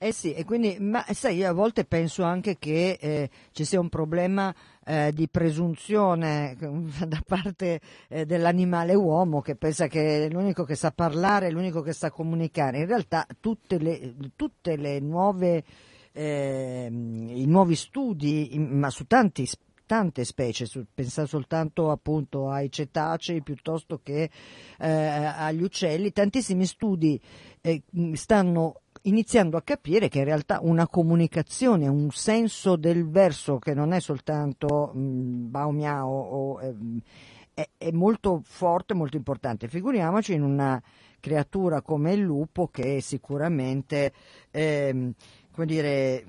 Eh 0.00 0.12
sì, 0.12 0.32
e 0.32 0.44
quindi, 0.44 0.76
ma 0.78 1.04
sai, 1.10 1.38
io 1.38 1.48
a 1.48 1.52
volte 1.52 1.84
penso 1.84 2.22
anche 2.22 2.56
che 2.56 2.98
eh, 3.00 3.30
ci 3.50 3.64
sia 3.64 3.80
un 3.80 3.88
problema 3.88 4.54
eh, 4.84 5.12
di 5.12 5.28
presunzione 5.28 6.56
da 7.04 7.20
parte 7.26 7.80
eh, 8.06 8.24
dell'animale 8.24 8.94
uomo 8.94 9.40
che 9.40 9.56
pensa 9.56 9.88
che 9.88 10.26
è 10.26 10.28
l'unico 10.30 10.62
che 10.62 10.76
sa 10.76 10.92
parlare, 10.92 11.48
è 11.48 11.50
l'unico 11.50 11.80
che 11.80 11.92
sa 11.92 12.12
comunicare. 12.12 12.78
In 12.78 12.86
realtà 12.86 13.26
tutte 13.40 13.78
le, 13.78 14.14
tutte 14.36 14.76
le 14.76 15.00
nuove, 15.00 15.64
ehm, 16.12 17.30
i 17.30 17.46
nuovi 17.46 17.74
studi, 17.74 18.56
ma 18.56 18.90
su 18.90 19.04
tanti 19.04 19.48
tante 19.88 20.24
specie, 20.24 20.68
pensa 20.92 21.24
soltanto 21.24 21.90
appunto 21.90 22.50
ai 22.50 22.70
cetacei 22.70 23.42
piuttosto 23.42 24.00
che 24.02 24.30
eh, 24.78 24.86
agli 24.86 25.62
uccelli, 25.62 26.12
tantissimi 26.12 26.66
studi 26.66 27.18
eh, 27.62 27.82
stanno 28.12 28.82
iniziando 29.02 29.56
a 29.56 29.62
capire 29.62 30.08
che 30.08 30.18
in 30.18 30.24
realtà 30.24 30.60
una 30.62 30.86
comunicazione, 30.86 31.88
un 31.88 32.10
senso 32.10 32.76
del 32.76 33.08
verso 33.08 33.58
che 33.58 33.74
non 33.74 33.92
è 33.92 34.00
soltanto 34.00 34.92
mm, 34.96 35.50
bao 35.50 35.70
miao 35.70 36.08
o, 36.08 36.60
eh, 36.60 36.74
è, 37.54 37.68
è, 37.76 37.90
molto 37.90 38.40
forte, 38.44 38.94
molto 38.94 39.16
importante. 39.16 39.68
Figuriamoci 39.68 40.34
in 40.34 40.42
una 40.42 40.80
creatura 41.20 41.82
come 41.82 42.12
il 42.12 42.20
lupo 42.20 42.68
che 42.68 43.00
sicuramente, 43.00 44.12
eh, 44.50 45.12
come 45.50 45.66
dire, 45.66 46.24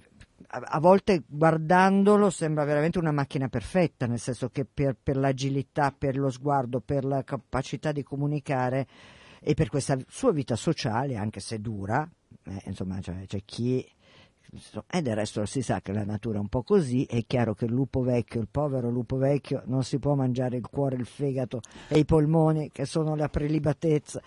a 0.51 0.79
volte 0.79 1.23
guardandolo 1.27 2.29
sembra 2.29 2.63
veramente 2.63 2.97
una 2.97 3.12
macchina 3.12 3.47
perfetta, 3.49 4.08
nel 4.08 4.19
senso 4.19 4.49
che 4.49 4.65
per, 4.65 4.95
per, 5.01 5.17
l'agilità, 5.17 5.93
per 5.95 6.17
lo 6.17 6.32
sguardo, 6.32 6.79
per 6.79 7.05
la 7.05 7.23
capacità 7.23 7.91
di 7.91 8.01
comunicare 8.01 8.88
e 9.41 9.53
per 9.53 9.69
questa 9.69 9.97
sua 10.08 10.32
vita 10.32 10.55
sociale, 10.55 11.15
anche 11.15 11.39
se 11.39 11.62
dura, 11.62 12.10
eh, 12.49 12.62
insomma 12.65 12.99
cioè, 13.01 13.25
c'è 13.25 13.41
chi 13.45 13.85
e 14.89 15.01
del 15.03 15.15
resto 15.15 15.45
si 15.45 15.62
sa 15.62 15.79
che 15.79 15.93
la 15.93 16.03
natura 16.03 16.38
è 16.38 16.39
un 16.39 16.47
po' 16.47 16.63
così, 16.63 17.05
è 17.05 17.23
chiaro 17.27 17.53
che 17.53 17.65
il 17.65 17.71
lupo 17.71 18.01
vecchio, 18.01 18.41
il 18.41 18.47
povero 18.49 18.89
lupo 18.89 19.17
vecchio, 19.17 19.62
non 19.65 19.83
si 19.83 19.99
può 19.99 20.15
mangiare 20.15 20.57
il 20.57 20.67
cuore, 20.67 20.95
il 20.95 21.05
fegato 21.05 21.62
e 21.88 21.99
i 21.99 22.05
polmoni 22.05 22.71
che 22.71 22.85
sono 22.85 23.15
la 23.15 23.29
prelibatezza, 23.29 24.19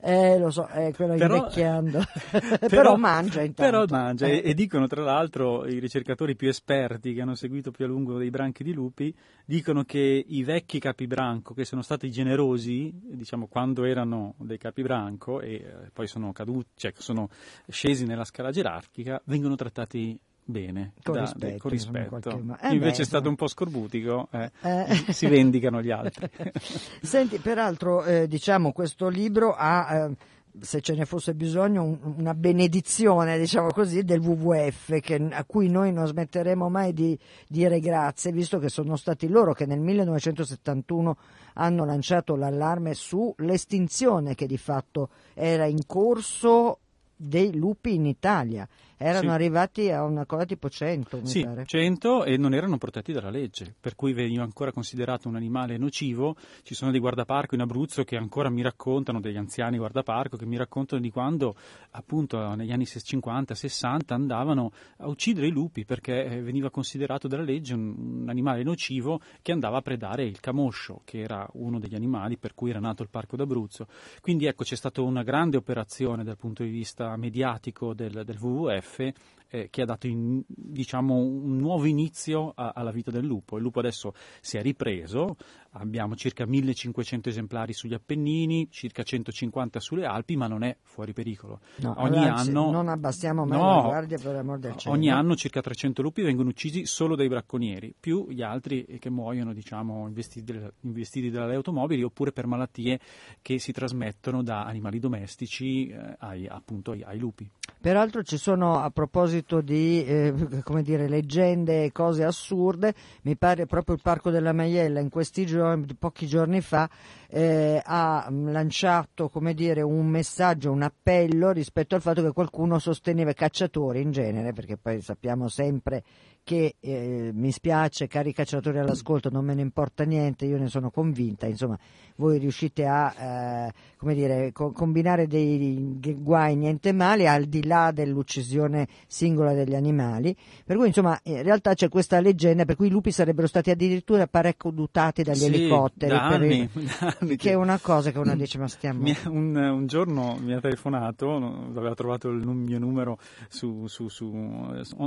eh, 0.00 0.38
lo 0.38 0.50
so, 0.50 0.66
eh, 0.68 0.94
quello 0.94 1.14
però, 1.16 1.36
invecchiando, 1.36 2.00
però, 2.30 2.68
però, 2.68 2.96
mangia 2.96 3.42
intanto. 3.42 3.70
Però 3.70 3.84
mangia 3.86 4.26
eh. 4.26 4.38
e, 4.38 4.50
e, 4.50 4.54
dicono 4.54 4.86
tra 4.86 5.02
l'altro 5.02 5.66
i 5.66 5.78
ricercatori 5.78 6.36
più 6.36 6.48
esperti 6.48 7.12
che 7.12 7.20
hanno 7.20 7.34
seguito 7.34 7.70
più 7.70 7.84
a 7.84 7.88
lungo 7.88 8.16
dei 8.16 8.30
branchi 8.30 8.64
di 8.64 8.72
lupi, 8.72 9.14
dicono 9.44 9.84
che 9.84 10.24
i 10.26 10.42
vecchi 10.42 10.78
capibranco 10.78 11.52
che 11.52 11.66
sono 11.66 11.82
stati 11.82 12.10
generosi, 12.10 12.90
diciamo 12.94 13.46
quando 13.46 13.84
erano 13.84 14.34
dei 14.38 14.58
capibranco 14.58 15.42
e 15.42 15.54
eh, 15.54 15.90
poi 15.92 16.06
sono 16.06 16.32
caduti, 16.32 16.70
cioè 16.76 16.92
sono 16.96 17.28
scesi 17.68 18.06
nella 18.06 18.24
scala 18.24 18.50
gerarchica, 18.50 19.20
vengono 19.26 19.54
trattati 19.54 19.64
trattati 19.70 20.18
bene, 20.44 20.92
con 21.02 21.14
da, 21.14 21.20
rispetto. 21.22 21.58
Con 21.58 21.70
rispetto. 21.70 22.30
Eh 22.60 22.72
invece 22.72 22.98
beh, 22.98 23.02
è 23.02 23.04
stato 23.04 23.28
un 23.28 23.34
po' 23.34 23.48
scorbutico, 23.48 24.28
eh, 24.30 24.50
eh. 24.62 25.12
si 25.12 25.26
vendicano 25.26 25.82
gli 25.82 25.90
altri. 25.90 26.28
Senti, 27.02 27.38
peraltro, 27.38 28.04
eh, 28.04 28.28
diciamo, 28.28 28.72
questo 28.72 29.08
libro 29.08 29.54
ha 29.54 30.06
eh, 30.06 30.16
se 30.60 30.80
ce 30.80 30.94
ne 30.94 31.04
fosse 31.04 31.34
bisogno, 31.34 31.82
un, 31.82 32.14
una 32.18 32.34
benedizione, 32.34 33.38
diciamo 33.38 33.68
così, 33.68 34.04
del 34.04 34.20
WWF, 34.20 35.00
che, 35.00 35.16
a 35.30 35.44
cui 35.44 35.68
noi 35.68 35.92
non 35.92 36.06
smetteremo 36.06 36.68
mai 36.68 36.92
di 36.92 37.18
dire 37.48 37.80
grazie, 37.80 38.32
visto 38.32 38.58
che 38.58 38.68
sono 38.68 38.96
stati 38.96 39.28
loro 39.28 39.52
che 39.52 39.66
nel 39.66 39.80
1971 39.80 41.16
hanno 41.54 41.84
lanciato 41.84 42.36
l'allarme 42.36 42.94
sull'estinzione 42.94 44.34
che 44.34 44.46
di 44.46 44.58
fatto 44.58 45.10
era 45.34 45.66
in 45.66 45.86
corso 45.86 46.80
dei 47.16 47.56
lupi 47.56 47.94
in 47.94 48.06
Italia 48.06 48.68
erano 48.98 49.28
sì. 49.28 49.34
arrivati 49.34 49.90
a 49.90 50.04
una 50.04 50.24
cosa 50.24 50.44
tipo 50.44 50.70
100, 50.70 51.18
mi 51.18 51.26
sì, 51.26 51.42
pare. 51.42 51.64
100 51.66 52.24
e 52.24 52.36
non 52.36 52.54
erano 52.54 52.78
protetti 52.78 53.12
dalla 53.12 53.30
legge, 53.30 53.74
per 53.78 53.94
cui 53.94 54.12
veniva 54.12 54.42
ancora 54.42 54.72
considerato 54.72 55.28
un 55.28 55.36
animale 55.36 55.76
nocivo. 55.76 56.36
Ci 56.62 56.74
sono 56.74 56.90
dei 56.90 57.00
guardaparco 57.00 57.54
in 57.54 57.60
Abruzzo 57.60 58.04
che 58.04 58.16
ancora 58.16 58.48
mi 58.48 58.62
raccontano, 58.62 59.20
degli 59.20 59.36
anziani 59.36 59.76
guardaparco, 59.76 60.36
che 60.36 60.46
mi 60.46 60.56
raccontano 60.56 61.00
di 61.00 61.10
quando 61.10 61.56
appunto 61.90 62.54
negli 62.54 62.72
anni 62.72 62.84
50-60 62.84 64.00
andavano 64.08 64.72
a 64.98 65.08
uccidere 65.08 65.46
i 65.46 65.50
lupi 65.50 65.84
perché 65.84 66.24
eh, 66.24 66.40
veniva 66.40 66.70
considerato 66.70 67.28
dalla 67.28 67.42
legge 67.42 67.74
un, 67.74 68.22
un 68.22 68.28
animale 68.28 68.62
nocivo 68.62 69.20
che 69.42 69.52
andava 69.52 69.78
a 69.78 69.82
predare 69.82 70.24
il 70.24 70.40
camoscio, 70.40 71.02
che 71.04 71.20
era 71.20 71.46
uno 71.54 71.78
degli 71.78 71.94
animali 71.94 72.38
per 72.38 72.54
cui 72.54 72.70
era 72.70 72.80
nato 72.80 73.02
il 73.02 73.10
Parco 73.10 73.36
d'Abruzzo. 73.36 73.86
Quindi 74.20 74.46
ecco 74.46 74.64
c'è 74.64 74.76
stata 74.76 75.02
una 75.02 75.22
grande 75.22 75.58
operazione 75.58 76.24
dal 76.24 76.38
punto 76.38 76.62
di 76.62 76.70
vista 76.70 77.05
mediatico 77.16 77.94
del, 77.94 78.24
del 78.24 78.38
WWF 78.38 79.12
eh, 79.48 79.68
che 79.70 79.82
ha 79.82 79.84
dato 79.84 80.06
in, 80.06 80.42
diciamo, 80.46 81.14
un 81.16 81.56
nuovo 81.56 81.84
inizio 81.84 82.52
a, 82.54 82.72
alla 82.74 82.90
vita 82.90 83.10
del 83.10 83.24
lupo. 83.24 83.56
Il 83.56 83.62
lupo 83.62 83.78
adesso 83.78 84.12
si 84.40 84.56
è 84.56 84.62
ripreso, 84.62 85.36
abbiamo 85.78 86.16
circa 86.16 86.46
1500 86.46 87.28
esemplari 87.28 87.72
sugli 87.72 87.94
Appennini, 87.94 88.68
circa 88.70 89.02
150 89.02 89.80
sulle 89.80 90.04
Alpi, 90.04 90.36
ma 90.36 90.46
non 90.46 90.62
è 90.62 90.76
fuori 90.82 91.12
pericolo. 91.12 91.60
No, 91.76 91.94
ogni 91.98 92.26
anno 92.26 92.70
non 92.70 92.88
abbassiamo 92.88 93.44
mai 93.44 93.58
no, 93.58 93.76
la 93.76 93.82
guardia 93.82 94.18
per 94.18 94.34
l'amor 94.34 94.58
del 94.58 94.76
cielo. 94.76 94.94
Ogni 94.94 95.10
anno 95.10 95.34
circa 95.36 95.60
300 95.60 96.02
lupi 96.02 96.22
vengono 96.22 96.48
uccisi 96.48 96.86
solo 96.86 97.16
dai 97.16 97.28
bracconieri, 97.28 97.94
più 97.98 98.26
gli 98.30 98.42
altri 98.42 98.98
che 98.98 99.10
muoiono, 99.10 99.52
diciamo, 99.52 100.06
investiti, 100.06 100.58
investiti 100.80 101.30
dalle 101.30 101.54
automobili 101.54 102.02
oppure 102.02 102.32
per 102.32 102.46
malattie 102.46 102.98
che 103.42 103.58
si 103.58 103.72
trasmettono 103.72 104.42
da 104.42 104.64
animali 104.64 104.98
domestici 104.98 105.88
eh, 105.88 106.16
ai, 106.18 106.46
appunto 106.46 106.92
ai, 106.92 107.02
ai 107.02 107.18
lupi. 107.18 107.48
Peraltro 107.80 108.22
ci 108.22 108.36
sono, 108.36 108.80
a 108.80 108.90
proposito 108.90 109.60
di 109.60 110.04
eh, 110.04 110.34
dire, 110.82 111.08
leggende 111.08 111.84
e 111.84 111.92
cose 111.92 112.24
assurde, 112.24 112.94
mi 113.22 113.36
pare 113.36 113.66
proprio 113.66 113.94
il 113.94 114.02
Parco 114.02 114.30
della 114.30 114.52
Maiella 114.52 115.00
in 115.00 115.08
questi 115.08 115.46
giorni, 115.46 115.64
pochi 115.98 116.26
giorni 116.26 116.60
fa, 116.60 116.88
eh, 117.28 117.80
ha 117.84 118.28
lanciato 118.30 119.30
dire, 119.54 119.82
un 119.82 120.06
messaggio, 120.06 120.70
un 120.70 120.82
appello 120.82 121.50
rispetto 121.50 121.94
al 121.94 122.00
fatto 122.00 122.22
che 122.22 122.32
qualcuno 122.32 122.78
sosteneva 122.78 123.30
i 123.30 123.34
cacciatori 123.34 124.00
in 124.00 124.10
genere, 124.10 124.52
perché 124.52 124.76
poi 124.76 125.00
sappiamo 125.00 125.48
sempre 125.48 126.02
che 126.46 126.76
eh, 126.78 127.32
mi 127.34 127.50
spiace, 127.50 128.06
cari 128.06 128.32
cacciatori 128.32 128.78
all'ascolto, 128.78 129.30
non 129.30 129.44
me 129.44 129.54
ne 129.54 129.62
importa 129.62 130.04
niente, 130.04 130.44
io 130.44 130.58
ne 130.58 130.68
sono 130.68 130.90
convinta, 130.92 131.46
insomma, 131.46 131.76
voi 132.18 132.38
riuscite 132.38 132.86
a 132.86 133.72
eh, 134.00 134.14
dire, 134.14 134.52
co- 134.52 134.70
combinare 134.70 135.26
dei 135.26 135.98
guai 136.16 136.54
niente 136.54 136.92
male 136.92 137.26
al 137.26 137.46
di 137.46 137.66
là 137.66 137.90
dell'uccisione 137.90 138.86
singola 139.08 139.54
degli 139.54 139.74
animali, 139.74 140.36
per 140.64 140.76
cui 140.76 140.86
insomma 140.86 141.18
in 141.24 141.42
realtà 141.42 141.74
c'è 141.74 141.88
questa 141.88 142.20
leggenda 142.20 142.64
per 142.64 142.76
cui 142.76 142.86
i 142.86 142.90
lupi 142.90 143.10
sarebbero 143.10 143.48
stati 143.48 143.72
addirittura 143.72 144.28
parecodutati 144.28 145.24
dagli 145.24 145.34
sì, 145.34 145.46
elicotteri, 145.46 146.12
da 146.12 146.26
anni, 146.28 146.70
il... 146.72 146.84
da 147.00 147.16
anni 147.18 147.36
che 147.36 147.50
è 147.50 147.54
una 147.54 147.80
cosa 147.80 148.12
che 148.12 148.18
uno 148.20 148.36
dice 148.36 148.58
ma 148.58 148.68
stiamo... 148.68 149.02
Un, 149.26 149.56
un, 149.56 149.86
giorno 149.88 150.38
mi 150.40 150.52
ha 150.52 150.60
telefonato, 150.60 151.34
aveva 151.74 151.94
trovato 151.94 152.28
il 152.28 152.46
mio 152.46 152.78
numero 152.78 153.18
su, 153.48 153.88
su, 153.88 154.06
su, 154.06 154.26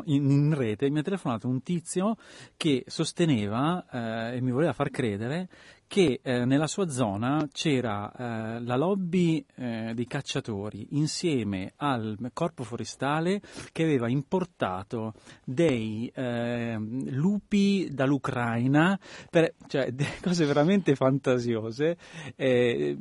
in, 0.06 0.30
in 0.30 0.54
rete, 0.54 0.90
mi 0.90 1.00
ha 1.00 1.02
telefonato 1.02 1.28
telefonato 1.30 1.48
un 1.48 1.62
tizio 1.62 2.16
che 2.58 2.84
sosteneva 2.88 3.86
eh, 3.92 4.38
e 4.38 4.42
mi 4.42 4.52
voleva 4.52 4.74
far 4.74 4.90
credere 4.90 5.50
che 5.90 6.20
eh, 6.22 6.46
nella 6.46 6.68
sua 6.68 6.88
zona 6.88 7.48
c'era 7.52 8.12
eh, 8.12 8.62
la 8.62 8.76
lobby 8.76 9.44
eh, 9.56 9.94
dei 9.96 10.06
cacciatori 10.06 10.86
insieme 10.92 11.74
al 11.78 12.16
corpo 12.32 12.64
forestale 12.64 13.42
che 13.72 13.84
aveva 13.84 14.08
importato 14.08 15.16
dei 15.44 16.10
ehm, 16.14 17.10
lupi 17.10 17.90
dall'Ucraina, 17.92 19.00
per, 19.32 19.56
cioè 19.66 19.92
cose 20.22 20.46
veramente 20.46 20.94
fantasiose, 20.94 21.98
eh, 22.36 22.96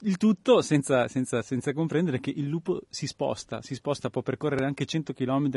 il 0.00 0.16
tutto 0.18 0.60
senza, 0.60 1.08
senza, 1.08 1.40
senza, 1.40 1.72
comprendere 1.72 2.20
che 2.20 2.30
il 2.36 2.46
lupo 2.46 2.82
si 2.90 3.06
sposta, 3.06 3.62
si 3.62 3.74
sposta, 3.74 4.10
può 4.10 4.20
percorrere 4.20 4.66
anche 4.66 4.84
100 4.84 5.14
km 5.14 5.48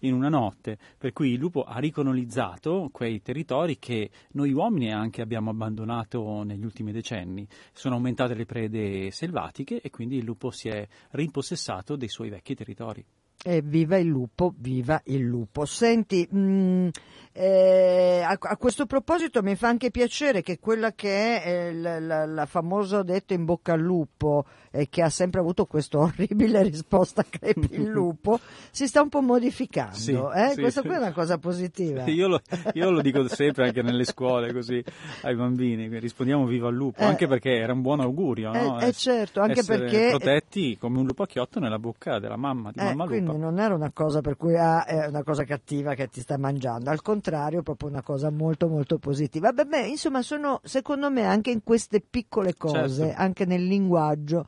in 0.00 0.12
una 0.12 0.28
notte, 0.28 0.76
per 0.98 1.12
cui 1.12 1.34
il 1.34 1.38
lupo 1.38 1.62
ha 1.62 1.78
ricolonizzato 1.78 2.88
quei 2.90 3.22
territori 3.22 3.78
che 3.78 4.10
noi 4.32 4.52
uomini 4.52 4.92
anche 4.92 5.22
abbiamo 5.22 5.50
abbandonato 5.50 6.30
negli 6.42 6.64
ultimi 6.64 6.92
decenni. 6.92 7.46
Sono 7.72 7.96
aumentate 7.96 8.34
le 8.34 8.46
prede 8.46 9.10
selvatiche 9.10 9.80
e 9.80 9.90
quindi 9.90 10.16
il 10.16 10.24
lupo 10.24 10.50
si 10.50 10.68
è 10.68 10.86
rimpossessato 11.10 11.96
dei 11.96 12.08
suoi 12.08 12.30
vecchi 12.30 12.54
territori. 12.54 13.04
Eh, 13.44 13.60
viva 13.60 13.96
il 13.98 14.06
lupo, 14.06 14.54
viva 14.56 15.00
il 15.06 15.22
lupo. 15.22 15.64
Senti, 15.64 16.26
mh, 16.30 16.38
mm, 16.38 16.88
eh, 17.32 18.22
a, 18.24 18.36
a, 18.38 18.56
questo 18.56 18.86
proposito 18.86 19.42
mi 19.42 19.56
fa 19.56 19.66
anche 19.66 19.90
piacere 19.90 20.42
che 20.42 20.60
quella 20.60 20.92
che 20.92 21.42
è 21.42 21.48
eh, 21.48 21.72
la, 21.74 21.98
la, 21.98 22.24
la 22.24 22.46
famosa 22.46 23.02
detta 23.02 23.34
in 23.34 23.44
bocca 23.44 23.72
al 23.72 23.80
lupo, 23.80 24.44
eh, 24.72 24.88
che 24.88 25.02
ha 25.02 25.10
sempre 25.10 25.40
avuto 25.40 25.66
questa 25.66 25.98
orribile 26.00 26.62
risposta 26.62 27.24
crepi 27.28 27.74
il 27.74 27.86
lupo, 27.86 28.40
si 28.70 28.86
sta 28.86 29.02
un 29.02 29.08
po' 29.08 29.20
modificando. 29.20 29.94
Sì, 29.94 30.12
eh? 30.12 30.52
sì, 30.54 30.60
Questa 30.60 30.80
qui 30.80 30.90
è 30.90 30.96
una 30.96 31.12
cosa 31.12 31.38
positiva. 31.38 32.04
Io 32.06 32.26
lo, 32.26 32.40
io 32.72 32.90
lo, 32.90 33.00
dico 33.00 33.26
sempre 33.28 33.66
anche 33.66 33.82
nelle 33.82 34.04
scuole, 34.04 34.52
così 34.52 34.82
ai 35.22 35.36
bambini, 35.36 35.88
rispondiamo 35.98 36.46
viva 36.46 36.68
il 36.68 36.74
lupo, 36.74 37.04
anche 37.04 37.26
perché 37.28 37.56
era 37.56 37.72
un 37.72 37.82
buon 37.82 38.00
augurio. 38.00 38.50
No? 38.50 38.80
Eh, 38.80 38.92
certo, 38.92 39.40
anche 39.40 39.62
perché... 39.62 40.08
protetti 40.10 40.76
come 40.78 40.98
un 40.98 41.06
lupo 41.06 41.22
a 41.22 41.26
chiotto 41.26 41.60
nella 41.60 41.78
bocca 41.78 42.18
della 42.18 42.36
mamma, 42.36 42.70
di 42.72 42.80
mamma 42.80 43.04
lupa 43.04 43.32
non 43.32 43.58
era 43.58 43.74
una 43.74 43.90
cosa 43.92 44.20
per 44.20 44.36
cui 44.36 44.56
ah, 44.56 44.84
è 44.84 45.06
una 45.06 45.22
cosa 45.22 45.44
cattiva 45.44 45.94
che 45.94 46.08
ti 46.08 46.20
sta 46.20 46.38
mangiando, 46.38 46.90
al 46.90 47.02
contrario, 47.02 47.62
proprio 47.62 47.88
una 47.88 48.02
cosa 48.02 48.30
molto 48.30 48.68
molto 48.68 48.98
positiva. 48.98 49.52
Beh, 49.52 49.66
beh 49.66 49.86
insomma, 49.86 50.22
sono 50.22 50.60
secondo 50.64 51.10
me 51.10 51.24
anche 51.24 51.50
in 51.50 51.62
queste 51.62 52.00
piccole 52.00 52.54
cose, 52.54 53.06
certo. 53.06 53.20
anche 53.20 53.44
nel 53.44 53.64
linguaggio. 53.64 54.46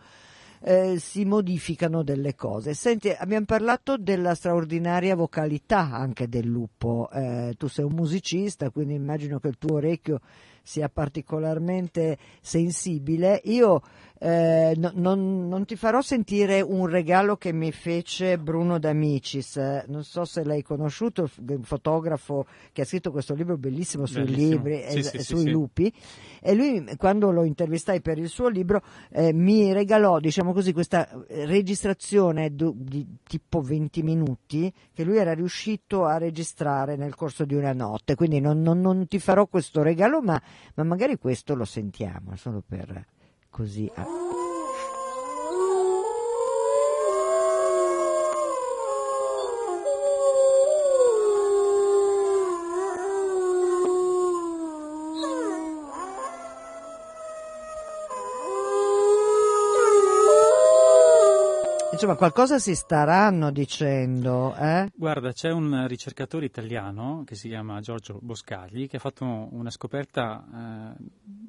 Eh, 0.67 0.99
si 0.99 1.27
modificano 1.27 2.03
delle 2.03 2.35
cose. 2.35 2.73
Senti, 2.73 3.11
abbiamo 3.11 3.45
parlato 3.45 3.99
della 3.99 4.35
straordinaria 4.35 5.15
vocalità 5.15 5.91
anche 5.93 6.27
del 6.27 6.47
lupo. 6.47 7.11
Eh, 7.13 7.55
tu 7.59 7.69
sei 7.69 7.85
un 7.85 7.93
musicista, 7.93 8.71
quindi 8.71 8.95
immagino 8.95 9.39
che 9.41 9.49
il 9.49 9.59
tuo 9.59 9.75
orecchio 9.75 10.21
sia 10.63 10.89
particolarmente 10.89 12.17
sensibile. 12.41 13.43
Io 13.45 13.83
eh, 14.21 14.75
no, 14.77 14.93
non, 14.95 15.49
non, 15.49 15.65
ti 15.65 15.75
farò 15.75 16.01
sentire 16.01 16.61
un 16.61 16.87
regalo 16.87 17.37
che 17.37 17.53
mi 17.53 17.73
fece 17.73 18.39
Bruno 18.39 18.79
D'Amicis, 18.79 19.57
eh, 19.57 19.85
non 19.89 20.05
so 20.05 20.25
se 20.25 20.45
l'hai 20.45 20.63
conosciuto, 20.63 21.29
un 21.49 21.63
fotografo 21.63 22.47
che 22.73 22.83
ha 22.83 22.85
scritto 22.85 23.11
questo 23.11 23.35
libro 23.35 23.59
bellissimo 23.59 24.07
sui 24.07 24.23
bellissimo. 24.23 24.51
libri 24.51 24.85
sì, 24.89 25.03
sì, 25.03 25.19
sui 25.19 25.41
sì, 25.41 25.51
lupi. 25.51 25.93
E 26.41 26.55
lui 26.55 26.97
quando 26.97 27.33
lo 27.33 27.43
intervistai 27.45 28.01
per 28.01 28.19
il 28.19 28.29
suo 28.29 28.49
libro 28.49 28.83
eh, 29.11 29.33
mi 29.33 29.73
regalò 29.73 30.21
diciamo 30.21 30.53
così 30.53 30.73
questa 30.73 31.09
registrazione 31.29 32.55
di, 32.55 32.73
di 32.77 33.07
tipo 33.25 33.61
20 33.61 34.03
minuti 34.03 34.73
che 34.93 35.03
lui 35.03 35.17
era 35.17 35.35
riuscito 35.35 36.05
a 36.05 36.19
registrare 36.19 36.97
nel 36.97 37.17
corso 37.17 37.45
di 37.45 37.55
una 37.55 37.73
notte, 37.73 38.15
quindi 38.15 38.41
non, 38.41 38.63
non, 38.63 38.81
non 38.81 39.09
ti 39.09 39.19
farò 39.19 39.47
questo 39.47 39.83
regalo 39.83 40.23
ma, 40.23 40.41
ma 40.77 40.85
magari 40.85 41.19
questo 41.19 41.55
lo 41.55 41.65
sentiamo 41.65 42.37
solo 42.37 42.63
per 42.65 43.07
così. 43.55 43.89
Insomma, 61.93 62.17
qualcosa 62.17 62.59
si 62.59 62.75
staranno 62.75 63.53
dicendo, 63.53 64.55
eh? 64.57 64.91
Guarda, 64.95 65.33
c'è 65.33 65.53
un 65.53 65.87
ricercatore 65.87 66.45
italiano 66.45 67.23
che 67.25 67.37
si 67.37 67.49
chiama 67.49 67.81
Giorgio 67.81 68.19
Boscagli 68.21 68.89
che 68.89 68.97
ha 68.97 69.01
fatto 69.01 69.25
una 69.25 69.71
scoperta 69.71 70.45
eh, 70.99 71.05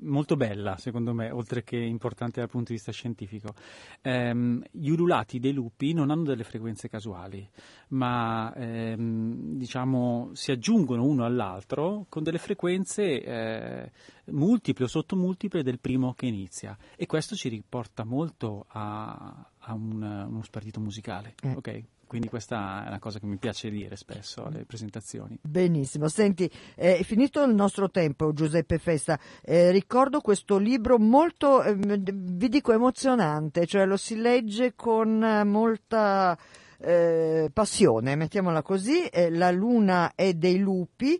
molto 0.05 0.35
bella, 0.35 0.77
secondo 0.77 1.13
me, 1.13 1.29
oltre 1.31 1.63
che 1.63 1.77
importante 1.77 2.39
dal 2.39 2.49
punto 2.49 2.67
di 2.69 2.75
vista 2.75 2.91
scientifico. 2.91 3.53
Eh, 4.01 4.59
gli 4.71 4.89
ululati 4.89 5.39
dei 5.39 5.53
lupi 5.53 5.93
non 5.93 6.09
hanno 6.09 6.23
delle 6.23 6.43
frequenze 6.43 6.87
casuali, 6.87 7.47
ma 7.89 8.53
ehm, 8.55 9.57
diciamo 9.57 10.31
si 10.33 10.51
aggiungono 10.51 11.03
uno 11.03 11.25
all'altro 11.25 12.05
con 12.09 12.23
delle 12.23 12.37
frequenze 12.37 13.23
eh, 13.23 13.91
multiple 14.25 14.85
o 14.85 14.87
sottomultiple 14.87 15.63
del 15.63 15.79
primo 15.79 16.13
che 16.13 16.25
inizia 16.25 16.77
e 16.95 17.05
questo 17.05 17.35
ci 17.35 17.49
riporta 17.49 18.03
molto 18.03 18.65
a, 18.69 19.49
a 19.57 19.73
un, 19.73 20.01
uno 20.01 20.43
spartito 20.43 20.79
musicale. 20.79 21.35
Eh. 21.41 21.53
Okay? 21.55 21.85
Quindi 22.07 22.29
questa 22.29 22.85
è 22.85 22.87
una 22.87 22.99
cosa 22.99 23.19
che 23.19 23.25
mi 23.25 23.37
piace 23.37 23.69
dire 23.69 23.95
spesso 23.95 24.45
alle 24.45 24.65
presentazioni. 24.65 25.37
Benissimo, 25.41 26.07
senti, 26.07 26.49
è 26.75 27.01
finito 27.03 27.43
il 27.43 27.53
nostro 27.53 27.89
tempo 27.89 28.31
Giuseppe 28.33 28.77
Festa, 28.77 29.19
eh, 29.41 29.71
ricordo 29.71 30.21
questo 30.21 30.57
libro 30.57 30.97
molto, 30.99 31.63
eh, 31.63 31.75
vi 31.75 32.47
dico, 32.49 32.71
emozionante, 32.73 33.65
cioè 33.65 33.85
lo 33.85 33.97
si 33.97 34.17
legge 34.17 34.75
con 34.75 35.41
molta 35.45 36.37
eh, 36.77 37.49
passione, 37.51 38.15
mettiamola 38.15 38.61
così, 38.61 39.09
La 39.31 39.49
luna 39.49 40.11
è 40.13 40.33
dei 40.33 40.59
lupi, 40.59 41.19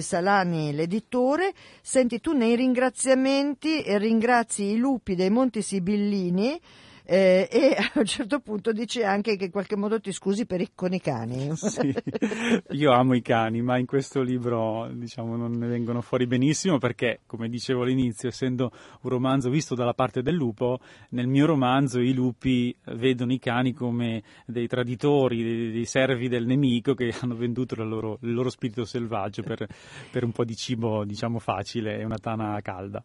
Salani 0.00 0.72
l'editore. 0.72 1.52
Senti, 1.80 2.20
tu 2.20 2.32
nei 2.32 2.56
ringraziamenti 2.56 3.82
ringrazi 3.86 4.64
i 4.64 4.76
lupi 4.76 5.14
dei 5.14 5.30
Monti 5.30 5.62
Sibillini 5.62 6.60
eh, 7.04 7.48
e 7.50 7.76
a 7.76 7.98
un 7.98 8.04
certo 8.04 8.40
punto 8.40 8.72
dice 8.72 9.04
anche 9.04 9.36
che 9.36 9.46
in 9.46 9.50
qualche 9.50 9.76
modo 9.76 10.00
ti 10.00 10.12
scusi 10.12 10.46
per 10.46 10.60
i, 10.60 10.70
con 10.74 10.92
i 10.92 11.00
cani. 11.00 11.48
Sì, 11.70 11.94
io 12.70 12.92
amo 12.92 13.14
i 13.14 13.22
cani, 13.22 13.62
ma 13.62 13.78
in 13.78 13.86
questo 13.86 14.22
libro 14.22 14.88
diciamo 14.92 15.36
non 15.36 15.52
ne 15.52 15.68
vengono 15.68 16.00
fuori 16.00 16.26
benissimo 16.26 16.78
perché, 16.78 17.20
come 17.26 17.48
dicevo 17.48 17.82
all'inizio, 17.82 18.28
essendo 18.28 18.72
un 19.02 19.10
romanzo 19.10 19.50
visto 19.50 19.74
dalla 19.74 19.94
parte 19.94 20.22
del 20.22 20.34
lupo, 20.34 20.80
nel 21.10 21.28
mio 21.28 21.46
romanzo 21.46 22.00
i 22.00 22.12
lupi 22.12 22.74
vedono 22.94 23.32
i 23.32 23.38
cani 23.38 23.72
come 23.72 24.22
dei 24.46 24.66
traditori, 24.66 25.42
dei, 25.42 25.72
dei 25.72 25.84
servi 25.84 26.28
del 26.28 26.46
nemico 26.46 26.94
che 26.94 27.14
hanno 27.20 27.36
venduto 27.36 27.74
loro, 27.84 28.18
il 28.22 28.32
loro 28.32 28.50
spirito 28.50 28.84
selvaggio 28.84 29.42
per, 29.42 29.66
per 30.10 30.24
un 30.24 30.32
po' 30.32 30.44
di 30.44 30.56
cibo 30.56 31.04
diciamo 31.04 31.38
facile 31.38 31.98
e 31.98 32.04
una 32.04 32.18
tana 32.18 32.58
calda. 32.60 33.02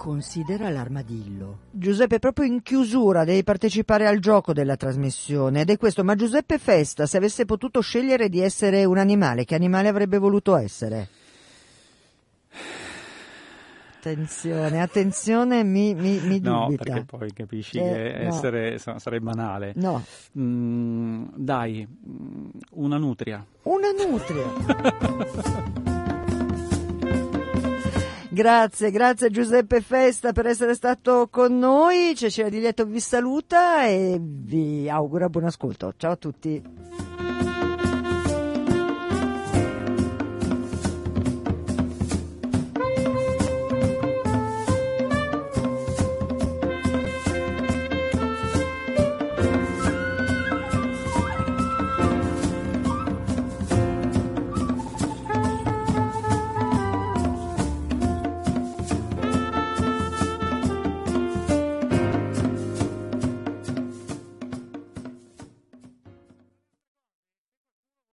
Considera 0.00 0.70
l'armadillo. 0.70 1.58
Giuseppe, 1.70 2.20
proprio 2.20 2.46
in 2.46 2.62
chiusura 2.62 3.24
devi 3.24 3.44
partecipare 3.44 4.06
al 4.06 4.18
gioco 4.18 4.54
della 4.54 4.76
trasmissione 4.76 5.60
ed 5.60 5.68
è 5.68 5.76
questo. 5.76 6.02
Ma 6.04 6.14
Giuseppe 6.14 6.56
Festa, 6.56 7.04
se 7.04 7.18
avesse 7.18 7.44
potuto 7.44 7.82
scegliere 7.82 8.30
di 8.30 8.40
essere 8.40 8.86
un 8.86 8.96
animale, 8.96 9.44
che 9.44 9.54
animale 9.54 9.88
avrebbe 9.88 10.16
voluto 10.16 10.56
essere? 10.56 11.08
Attenzione, 13.98 14.80
attenzione, 14.80 15.64
mi, 15.64 15.92
mi, 15.92 16.18
mi 16.20 16.40
no, 16.40 16.64
dubita. 16.64 16.84
perché 16.84 17.04
poi 17.04 17.30
capisci 17.34 17.76
eh, 17.76 17.82
che 17.82 18.20
no. 18.22 18.28
essere 18.28 18.78
sarebbe 18.78 19.20
banale. 19.20 19.74
No. 19.76 20.02
Mm, 20.38 21.26
dai, 21.34 21.86
una 22.70 22.96
nutria. 22.96 23.44
Una 23.64 23.90
nutria. 23.90 25.90
Grazie, 28.32 28.92
grazie 28.92 29.28
Giuseppe 29.28 29.80
Festa 29.80 30.30
per 30.30 30.46
essere 30.46 30.74
stato 30.74 31.26
con 31.28 31.58
noi. 31.58 32.14
Cecilia 32.14 32.48
Di 32.48 32.60
Lieto 32.60 32.84
vi 32.84 33.00
saluta 33.00 33.86
e 33.86 34.18
vi 34.20 34.88
augura 34.88 35.28
buon 35.28 35.46
ascolto. 35.46 35.94
Ciao 35.96 36.12
a 36.12 36.16
tutti. 36.16 37.09